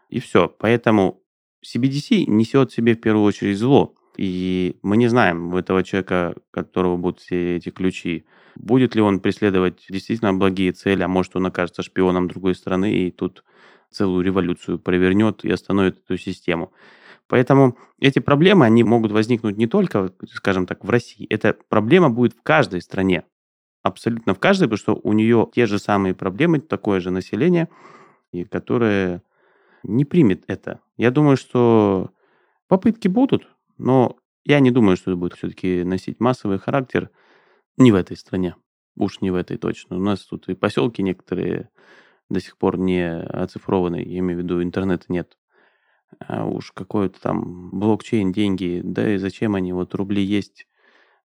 И 0.09 0.19
все. 0.19 0.47
Поэтому 0.47 1.21
CBDC 1.65 2.25
несет 2.27 2.71
себе 2.71 2.95
в 2.95 3.01
первую 3.01 3.25
очередь 3.25 3.57
зло. 3.57 3.93
И 4.17 4.79
мы 4.81 4.97
не 4.97 5.07
знаем 5.07 5.53
у 5.53 5.57
этого 5.57 5.83
человека, 5.83 6.35
которого 6.51 6.97
будут 6.97 7.19
все 7.19 7.57
эти 7.57 7.69
ключи, 7.69 8.25
будет 8.55 8.95
ли 8.95 9.01
он 9.01 9.19
преследовать 9.19 9.85
действительно 9.89 10.33
благие 10.33 10.71
цели, 10.71 11.03
а 11.03 11.07
может 11.07 11.35
он 11.35 11.45
окажется 11.45 11.83
шпионом 11.83 12.27
другой 12.27 12.55
страны 12.55 12.91
и 12.93 13.11
тут 13.11 13.43
целую 13.91 14.25
революцию 14.25 14.79
провернет 14.79 15.45
и 15.45 15.51
остановит 15.51 15.99
эту 15.99 16.17
систему. 16.17 16.73
Поэтому 17.27 17.77
эти 17.99 18.19
проблемы, 18.19 18.65
они 18.65 18.83
могут 18.83 19.11
возникнуть 19.11 19.57
не 19.57 19.67
только, 19.67 20.11
скажем 20.31 20.65
так, 20.65 20.83
в 20.83 20.89
России. 20.89 21.27
Эта 21.29 21.55
проблема 21.69 22.09
будет 22.09 22.33
в 22.33 22.41
каждой 22.41 22.81
стране. 22.81 23.23
Абсолютно 23.83 24.33
в 24.33 24.39
каждой, 24.39 24.63
потому 24.63 24.77
что 24.77 24.95
у 24.95 25.13
нее 25.13 25.47
те 25.53 25.65
же 25.65 25.77
самые 25.77 26.15
проблемы, 26.15 26.59
такое 26.59 26.99
же 26.99 27.11
население, 27.11 27.69
и 28.31 28.43
которое 28.45 29.21
не 29.83 30.05
примет 30.05 30.43
это. 30.47 30.81
Я 30.97 31.11
думаю, 31.11 31.37
что 31.37 32.11
попытки 32.67 33.07
будут, 33.07 33.47
но 33.77 34.17
я 34.43 34.59
не 34.59 34.71
думаю, 34.71 34.97
что 34.97 35.11
это 35.11 35.17
будет 35.17 35.33
все-таки 35.33 35.83
носить 35.83 36.19
массовый 36.19 36.59
характер 36.59 37.09
не 37.77 37.91
в 37.91 37.95
этой 37.95 38.17
стране. 38.17 38.55
Уж 38.95 39.21
не 39.21 39.29
в 39.29 39.35
этой 39.35 39.57
точно. 39.57 39.97
У 39.97 39.99
нас 39.99 40.25
тут 40.25 40.49
и 40.49 40.55
поселки 40.55 41.03
некоторые 41.03 41.69
до 42.29 42.39
сих 42.39 42.57
пор 42.57 42.77
не 42.77 43.19
оцифрованы, 43.19 43.97
я 43.97 44.19
имею 44.19 44.39
в 44.39 44.43
виду, 44.43 44.61
интернета 44.61 45.05
нет. 45.09 45.37
А 46.19 46.45
уж 46.45 46.71
какой-то 46.71 47.21
там 47.21 47.69
блокчейн, 47.71 48.31
деньги, 48.31 48.81
да 48.83 49.13
и 49.13 49.17
зачем 49.17 49.55
они, 49.55 49.73
вот 49.73 49.93
рубли 49.93 50.23
есть, 50.23 50.67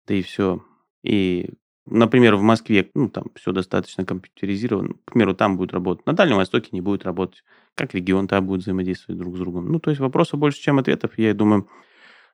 да 0.07 0.13
и 0.15 0.21
все. 0.21 0.63
И 1.03 1.51
Например, 1.87 2.35
в 2.35 2.41
Москве, 2.41 2.89
ну, 2.93 3.09
там 3.09 3.25
все 3.35 3.51
достаточно 3.51 4.05
компьютеризировано. 4.05 4.93
К 5.05 5.13
примеру, 5.13 5.33
там 5.33 5.57
будет 5.57 5.73
работать. 5.73 6.05
На 6.05 6.13
Дальнем 6.13 6.37
Востоке 6.37 6.69
не 6.71 6.81
будет 6.81 7.05
работать. 7.05 7.43
Как 7.75 7.95
регион 7.95 8.27
там 8.27 8.45
будет 8.45 8.61
взаимодействовать 8.61 9.19
друг 9.19 9.35
с 9.35 9.39
другом. 9.39 9.71
Ну, 9.71 9.79
то 9.79 9.89
есть 9.89 9.99
вопросов 9.99 10.39
больше, 10.39 10.61
чем 10.61 10.77
ответов. 10.77 11.17
Я 11.17 11.33
думаю, 11.33 11.67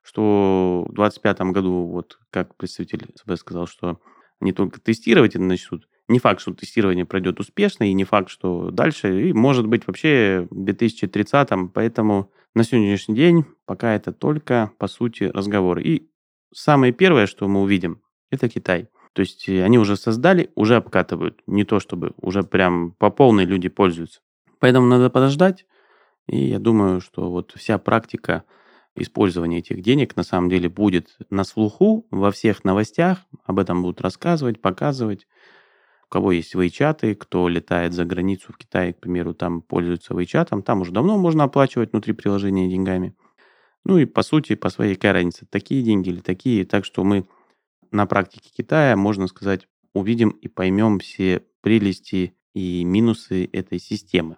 что 0.03 0.85
в 0.89 0.95
2025 0.95 1.39
году, 1.53 1.85
вот 1.85 2.19
как 2.29 2.55
представитель 2.55 3.07
СБ 3.15 3.37
сказал, 3.37 3.67
что 3.67 3.99
не 4.41 4.51
только 4.51 4.79
тестировать 4.81 5.35
это 5.35 5.43
начнут, 5.43 5.87
не 6.07 6.19
факт, 6.19 6.41
что 6.41 6.53
тестирование 6.53 7.05
пройдет 7.05 7.39
успешно, 7.39 7.89
и 7.89 7.93
не 7.93 8.03
факт, 8.03 8.29
что 8.29 8.71
дальше, 8.71 9.29
и 9.29 9.33
может 9.33 9.67
быть 9.67 9.87
вообще 9.87 10.47
в 10.49 10.63
2030, 10.63 11.73
поэтому 11.73 12.31
на 12.53 12.63
сегодняшний 12.63 13.15
день 13.15 13.45
пока 13.65 13.93
это 13.93 14.13
только, 14.13 14.71
по 14.77 14.87
сути, 14.87 15.25
разговор. 15.25 15.79
И 15.79 16.09
самое 16.53 16.93
первое, 16.93 17.27
что 17.27 17.47
мы 17.47 17.61
увидим, 17.61 18.01
это 18.29 18.47
Китай. 18.49 18.87
То 19.17 19.21
есть 19.21 19.49
э, 19.49 19.63
они 19.63 19.79
уже 19.79 19.95
создали, 19.95 20.51
уже 20.53 20.75
обкатывают. 20.75 21.41
Не 21.47 21.63
то 21.63 21.79
чтобы 21.79 22.11
уже 22.21 22.43
прям 22.43 22.91
по 22.99 23.09
полной 23.09 23.45
люди 23.45 23.67
пользуются. 23.67 24.19
Поэтому 24.59 24.85
надо 24.85 25.09
подождать. 25.09 25.65
И 26.27 26.37
я 26.49 26.59
думаю, 26.59 27.01
что 27.01 27.31
вот 27.31 27.51
вся 27.55 27.79
практика 27.79 28.43
использования 28.95 29.57
этих 29.57 29.81
денег 29.81 30.15
на 30.15 30.21
самом 30.21 30.49
деле 30.49 30.69
будет 30.69 31.17
на 31.31 31.45
слуху 31.45 32.05
во 32.11 32.29
всех 32.29 32.63
новостях. 32.63 33.17
Об 33.43 33.57
этом 33.57 33.81
будут 33.81 34.01
рассказывать, 34.01 34.61
показывать. 34.61 35.25
У 36.05 36.09
кого 36.09 36.31
есть 36.31 36.53
вейчаты, 36.53 37.15
кто 37.15 37.47
летает 37.47 37.93
за 37.93 38.05
границу 38.05 38.53
в 38.53 38.57
Китае, 38.57 38.93
к 38.93 38.99
примеру, 38.99 39.33
там 39.33 39.63
пользуется 39.63 40.13
вейчатом, 40.13 40.61
там 40.61 40.81
уже 40.81 40.91
давно 40.91 41.17
можно 41.17 41.45
оплачивать 41.45 41.91
внутри 41.91 42.13
приложения 42.13 42.69
деньгами. 42.69 43.15
Ну 43.83 43.97
и 43.97 44.05
по 44.05 44.21
сути, 44.21 44.53
по 44.53 44.69
своей 44.69 44.93
какая 44.93 45.13
разница, 45.13 45.47
такие 45.49 45.81
деньги 45.81 46.09
или 46.09 46.19
такие. 46.19 46.65
Так 46.65 46.85
что 46.85 47.03
мы 47.03 47.25
на 47.91 48.05
практике 48.05 48.49
Китая, 48.55 48.95
можно 48.95 49.27
сказать, 49.27 49.67
увидим 49.93 50.29
и 50.29 50.47
поймем 50.47 50.99
все 50.99 51.43
прелести 51.61 52.33
и 52.53 52.83
минусы 52.83 53.49
этой 53.51 53.79
системы. 53.79 54.37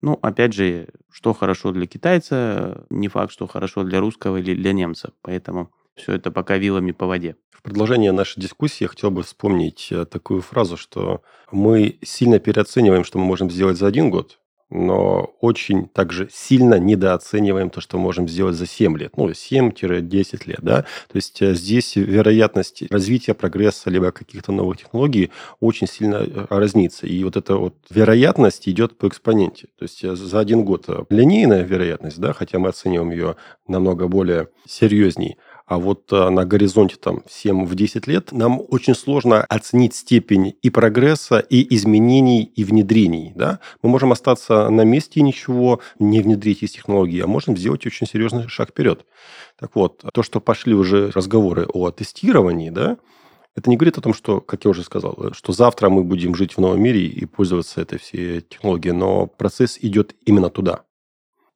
Ну, 0.00 0.18
опять 0.22 0.52
же, 0.52 0.88
что 1.10 1.32
хорошо 1.34 1.72
для 1.72 1.86
китайца, 1.86 2.86
не 2.88 3.08
факт, 3.08 3.32
что 3.32 3.46
хорошо 3.46 3.82
для 3.82 4.00
русского 4.00 4.36
или 4.36 4.54
для 4.54 4.72
немца. 4.72 5.12
Поэтому 5.22 5.72
все 5.96 6.12
это 6.12 6.30
пока 6.30 6.56
вилами 6.56 6.92
по 6.92 7.06
воде. 7.06 7.36
В 7.50 7.62
продолжение 7.62 8.12
нашей 8.12 8.40
дискуссии 8.40 8.84
я 8.84 8.88
хотел 8.88 9.10
бы 9.10 9.24
вспомнить 9.24 9.88
э, 9.90 10.04
такую 10.04 10.42
фразу, 10.42 10.76
что 10.76 11.22
мы 11.50 11.98
сильно 12.02 12.38
переоцениваем, 12.38 13.02
что 13.02 13.18
мы 13.18 13.24
можем 13.24 13.50
сделать 13.50 13.76
за 13.76 13.88
один 13.88 14.10
год, 14.10 14.38
но 14.70 15.34
очень 15.40 15.88
также 15.88 16.28
сильно 16.30 16.78
недооцениваем 16.78 17.70
то, 17.70 17.80
что 17.80 17.98
можем 17.98 18.28
сделать 18.28 18.56
за 18.56 18.66
7 18.66 18.98
лет, 18.98 19.16
ну, 19.16 19.30
7-10 19.30 20.42
лет, 20.46 20.58
да. 20.60 20.82
То 20.82 21.16
есть 21.16 21.40
э, 21.40 21.54
здесь 21.54 21.96
вероятность 21.96 22.82
развития, 22.90 23.34
прогресса, 23.34 23.88
либо 23.90 24.12
каких-то 24.12 24.52
новых 24.52 24.78
технологий 24.78 25.30
очень 25.60 25.86
сильно 25.86 26.16
э, 26.16 26.46
разнится. 26.50 27.06
И 27.06 27.24
вот 27.24 27.36
эта 27.36 27.56
вот 27.56 27.74
вероятность 27.88 28.68
идет 28.68 28.98
по 28.98 29.08
экспоненте. 29.08 29.68
То 29.78 29.84
есть 29.84 30.04
э, 30.04 30.14
за 30.14 30.38
один 30.38 30.64
год 30.64 30.86
линейная 31.08 31.62
вероятность, 31.62 32.18
да, 32.18 32.32
хотя 32.32 32.58
мы 32.58 32.68
оцениваем 32.68 33.10
ее 33.10 33.36
намного 33.66 34.06
более 34.06 34.48
серьезней, 34.66 35.38
а 35.68 35.78
вот 35.78 36.10
э, 36.12 36.30
на 36.30 36.46
горизонте 36.46 36.96
там 36.96 37.22
7-10 37.28 38.10
лет 38.10 38.32
нам 38.32 38.62
очень 38.68 38.94
сложно 38.94 39.42
оценить 39.42 39.94
степень 39.94 40.56
и 40.62 40.70
прогресса, 40.70 41.40
и 41.40 41.74
изменений, 41.76 42.44
и 42.44 42.64
внедрений. 42.64 43.32
Да? 43.36 43.60
Мы 43.82 43.90
можем 43.90 44.10
остаться 44.10 44.70
на 44.70 44.82
месте 44.82 45.20
и 45.20 45.22
ничего 45.22 45.80
не 45.98 46.22
внедрить 46.22 46.62
из 46.62 46.70
технологии, 46.70 47.20
а 47.20 47.26
можем 47.26 47.54
сделать 47.54 47.86
очень 47.86 48.06
серьезный 48.06 48.48
шаг 48.48 48.70
вперед. 48.70 49.04
Так 49.60 49.72
вот, 49.74 50.02
то, 50.14 50.22
что 50.22 50.40
пошли 50.40 50.72
уже 50.72 51.10
разговоры 51.10 51.66
о 51.66 51.90
тестировании, 51.90 52.70
да, 52.70 52.96
это 53.54 53.68
не 53.68 53.76
говорит 53.76 53.98
о 53.98 54.00
том, 54.00 54.14
что, 54.14 54.40
как 54.40 54.64
я 54.64 54.70
уже 54.70 54.82
сказал, 54.82 55.16
э, 55.18 55.30
что 55.34 55.52
завтра 55.52 55.90
мы 55.90 56.02
будем 56.02 56.34
жить 56.34 56.56
в 56.56 56.60
новом 56.62 56.82
мире 56.82 57.04
и 57.06 57.26
пользоваться 57.26 57.82
этой 57.82 57.98
всей 57.98 58.40
технологией, 58.40 58.94
но 58.94 59.26
процесс 59.26 59.78
идет 59.82 60.16
именно 60.24 60.48
туда. 60.48 60.84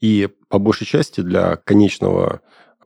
И 0.02 0.28
по 0.48 0.58
большей 0.58 0.86
части 0.86 1.22
для 1.22 1.56
конечного 1.56 2.42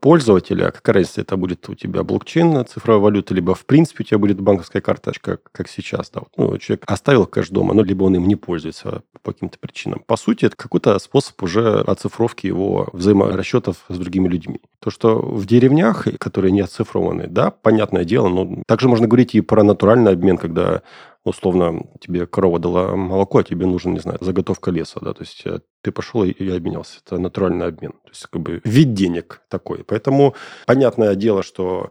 пользователя, 0.07 0.71
какая 0.71 0.95
разница, 0.95 1.23
это 1.23 1.37
будет 1.37 1.69
у 1.69 1.75
тебя 1.75 2.05
блокчейн, 2.05 2.65
цифровая 2.65 3.03
валюта, 3.03 3.35
либо 3.35 3.57
в 3.57 3.67
принципе 3.67 4.05
у 4.05 4.07
тебя 4.07 4.19
будет 4.19 4.41
банковская 4.41 4.81
карточка, 4.81 5.41
как 5.51 5.69
сейчас. 5.69 6.11
Да. 6.11 6.21
Ну, 6.37 6.57
человек 6.59 6.85
оставил 6.87 7.27
кэш 7.27 7.49
дома, 7.49 7.75
но 7.75 7.83
либо 7.83 8.05
он 8.05 8.15
им 8.15 8.29
не 8.29 8.37
пользуется 8.37 9.03
по 9.25 9.33
каким-то 9.33 9.59
причинам. 9.59 10.05
По 10.07 10.17
сути, 10.17 10.45
это 10.45 10.55
какой-то 10.55 10.97
способ 11.01 11.43
уже 11.43 11.81
оцифровки 11.81 12.47
его 12.47 12.89
взаиморасчетов 12.93 13.79
с 13.89 13.99
другими 13.99 14.29
людьми. 14.29 14.61
То, 14.79 14.91
что 14.91 15.19
в 15.19 15.45
деревнях, 15.45 16.07
которые 16.21 16.53
не 16.53 16.61
оцифрованы, 16.61 17.27
да, 17.27 17.51
понятное 17.51 18.05
дело, 18.05 18.29
но 18.29 18.63
также 18.69 18.89
можно 18.89 19.09
говорить 19.09 19.35
и 19.35 19.41
про 19.41 19.65
натуральный 19.65 20.13
обмен, 20.13 20.39
когда 20.39 20.83
условно 21.27 21.83
тебе 22.01 22.27
корова 22.27 22.59
дала 22.59 22.95
молоко, 22.95 23.39
а 23.39 23.43
тебе 23.43 23.67
нужен, 23.67 23.95
не 23.95 23.99
знаю, 23.99 24.19
заготовка 24.21 24.71
леса, 24.71 25.01
да, 25.01 25.13
то 25.13 25.23
есть 25.23 25.45
э, 25.45 25.61
ты 25.83 25.91
пошел 25.91 26.23
и, 26.23 26.31
и 26.31 26.49
обменялся. 26.49 27.01
Это 27.05 27.19
натуральный 27.19 27.67
обмен. 27.67 27.93
То 27.93 28.11
есть 28.11 28.27
как 28.27 28.43
бы 28.43 28.61
вид 28.65 28.95
денег 28.95 29.43
такой. 29.49 29.83
Поэтому 29.83 30.37
понятное 30.67 31.17
дело, 31.17 31.43
что 31.43 31.91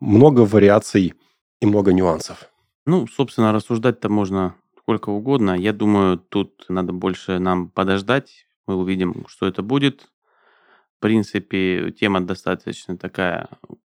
много 0.00 0.40
вариаций 0.40 1.14
и 1.60 1.66
много 1.66 1.94
нюансов. 1.94 2.50
Ну, 2.84 3.06
собственно, 3.06 3.52
рассуждать-то 3.52 4.10
можно 4.10 4.54
сколько 4.78 5.08
угодно. 5.08 5.52
Я 5.58 5.72
думаю, 5.72 6.18
тут 6.18 6.66
надо 6.68 6.92
больше 6.92 7.38
нам 7.38 7.70
подождать. 7.70 8.46
Мы 8.66 8.76
увидим, 8.76 9.24
что 9.28 9.46
это 9.46 9.62
будет. 9.62 10.10
В 10.98 11.00
принципе, 11.00 11.90
тема 11.98 12.20
достаточно 12.20 12.98
такая 12.98 13.48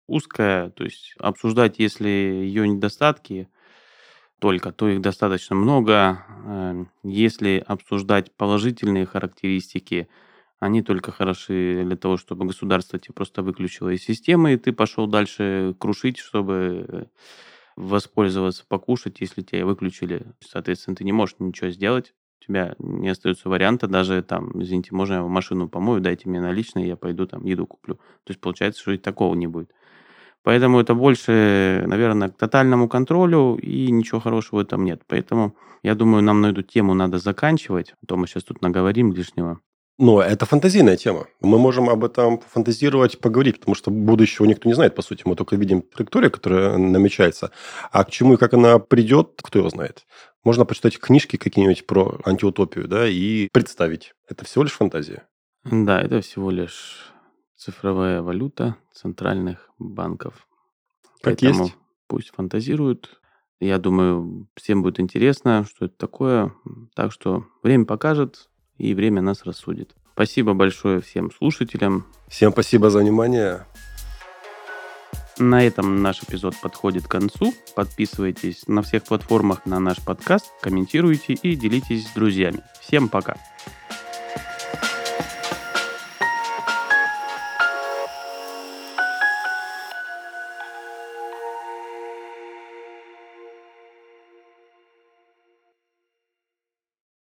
узкая. 0.08 0.72
То 0.72 0.84
есть 0.84 1.14
обсуждать, 1.20 1.78
если 1.78 2.08
ее 2.08 2.68
недостатки– 2.68 3.50
только, 4.40 4.72
то 4.72 4.88
их 4.90 5.02
достаточно 5.02 5.56
много. 5.56 6.26
Эм, 6.46 6.90
если 7.04 7.64
обсуждать 7.66 8.32
положительные 8.36 9.06
характеристики, 9.06 10.08
они 10.60 10.82
только 10.82 11.12
хороши 11.12 11.84
для 11.86 11.96
того, 11.96 12.18
чтобы 12.18 12.46
государство 12.46 13.00
тебе 13.00 13.14
просто 13.14 13.44
выключило 13.44 13.90
из 13.90 14.04
системы, 14.04 14.54
и 14.54 14.58
ты 14.58 14.74
пошел 14.74 15.08
дальше 15.08 15.76
крушить, 15.80 16.18
чтобы 16.18 17.08
воспользоваться, 17.76 18.66
покушать, 18.68 19.22
если 19.22 19.42
тебя 19.42 19.66
выключили. 19.66 20.26
Соответственно, 20.42 20.96
ты 20.96 21.06
не 21.06 21.14
можешь 21.14 21.38
ничего 21.40 21.70
сделать. 21.70 22.14
У 22.42 22.46
тебя 22.46 22.76
не 22.80 23.10
остается 23.10 23.48
варианта 23.50 23.88
даже 23.88 24.22
там, 24.22 24.62
извините, 24.62 24.94
можно 24.94 25.16
я 25.16 25.24
машину 25.24 25.70
помою, 25.70 26.02
дайте 26.02 26.28
мне 26.28 26.42
наличные, 26.42 26.88
я 26.88 26.96
пойду 26.98 27.26
там 27.26 27.46
еду 27.46 27.68
куплю. 27.68 27.96
То 27.96 28.32
есть 28.32 28.42
получается, 28.42 28.82
что 28.82 28.92
и 28.92 28.98
такого 28.98 29.34
не 29.36 29.48
будет. 29.48 29.72
Поэтому 30.50 30.80
это 30.80 30.96
больше, 30.96 31.84
наверное, 31.86 32.30
к 32.30 32.36
тотальному 32.36 32.90
контролю, 32.90 33.56
и 33.62 33.92
ничего 33.92 34.20
хорошего 34.20 34.58
в 34.58 34.62
этом 34.64 34.84
нет. 34.84 35.04
Поэтому 35.06 35.56
я 35.84 35.94
думаю, 35.94 36.24
нам 36.24 36.42
на 36.42 36.48
эту 36.48 36.64
тему 36.64 36.96
надо 36.96 37.20
заканчивать, 37.20 37.94
а 38.02 38.08
то 38.08 38.18
мы 38.18 38.26
сейчас 38.26 38.46
тут 38.46 38.64
наговорим 38.64 39.14
лишнего. 39.14 39.60
Но 40.00 40.20
это 40.20 40.48
фантазийная 40.48 40.98
тема. 40.98 41.28
Мы 41.40 41.60
можем 41.60 41.88
об 41.88 42.04
этом 42.04 42.40
фантазировать, 42.40 43.20
поговорить, 43.20 43.60
потому 43.60 43.76
что 43.76 43.92
будущего 43.92 44.48
никто 44.48 44.68
не 44.68 44.74
знает, 44.74 44.96
по 44.96 45.04
сути. 45.04 45.22
Мы 45.26 45.36
только 45.36 45.56
видим 45.56 45.84
траекторию, 45.84 46.32
которая 46.32 46.78
намечается. 46.78 47.52
А 47.92 48.04
к 48.04 48.10
чему 48.10 48.34
и 48.34 48.38
как 48.38 48.56
она 48.56 48.80
придет, 48.80 49.40
кто 49.44 49.60
его 49.60 49.70
знает. 49.70 50.08
Можно 50.44 50.66
почитать 50.66 50.98
книжки 50.98 51.38
какие-нибудь 51.38 51.86
про 51.86 52.20
антиутопию, 52.26 52.88
да, 52.88 53.08
и 53.08 53.50
представить. 53.54 54.16
Это 54.28 54.46
всего 54.46 54.64
лишь 54.64 54.74
фантазия. 54.74 55.28
Да, 55.64 56.02
это 56.02 56.22
всего 56.22 56.50
лишь 56.50 57.14
цифровая 57.56 58.24
валюта 58.24 58.78
центральных 59.00 59.70
банков. 59.80 60.48
Как 61.22 61.40
Поэтому 61.40 61.66
есть. 61.66 61.76
пусть 62.08 62.30
фантазируют. 62.36 63.22
Я 63.60 63.78
думаю, 63.78 64.48
всем 64.56 64.82
будет 64.82 65.00
интересно, 65.00 65.66
что 65.70 65.86
это 65.86 65.96
такое. 65.98 66.54
Так 66.96 67.12
что 67.12 67.46
время 67.62 67.86
покажет, 67.86 68.50
и 68.78 68.94
время 68.94 69.22
нас 69.22 69.44
рассудит. 69.44 69.96
Спасибо 70.14 70.54
большое 70.54 71.02
всем 71.02 71.32
слушателям. 71.32 72.06
Всем 72.28 72.52
спасибо 72.52 72.90
за 72.90 73.00
внимание. 73.00 73.66
На 75.38 75.64
этом 75.66 76.02
наш 76.02 76.22
эпизод 76.22 76.56
подходит 76.62 77.08
к 77.08 77.12
концу. 77.12 77.54
Подписывайтесь 77.76 78.68
на 78.68 78.82
всех 78.82 79.06
платформах 79.06 79.66
на 79.66 79.80
наш 79.80 80.04
подкаст, 80.04 80.48
комментируйте 80.62 81.34
и 81.34 81.56
делитесь 81.56 82.10
с 82.10 82.14
друзьями. 82.14 82.62
Всем 82.82 83.08
пока! 83.08 83.38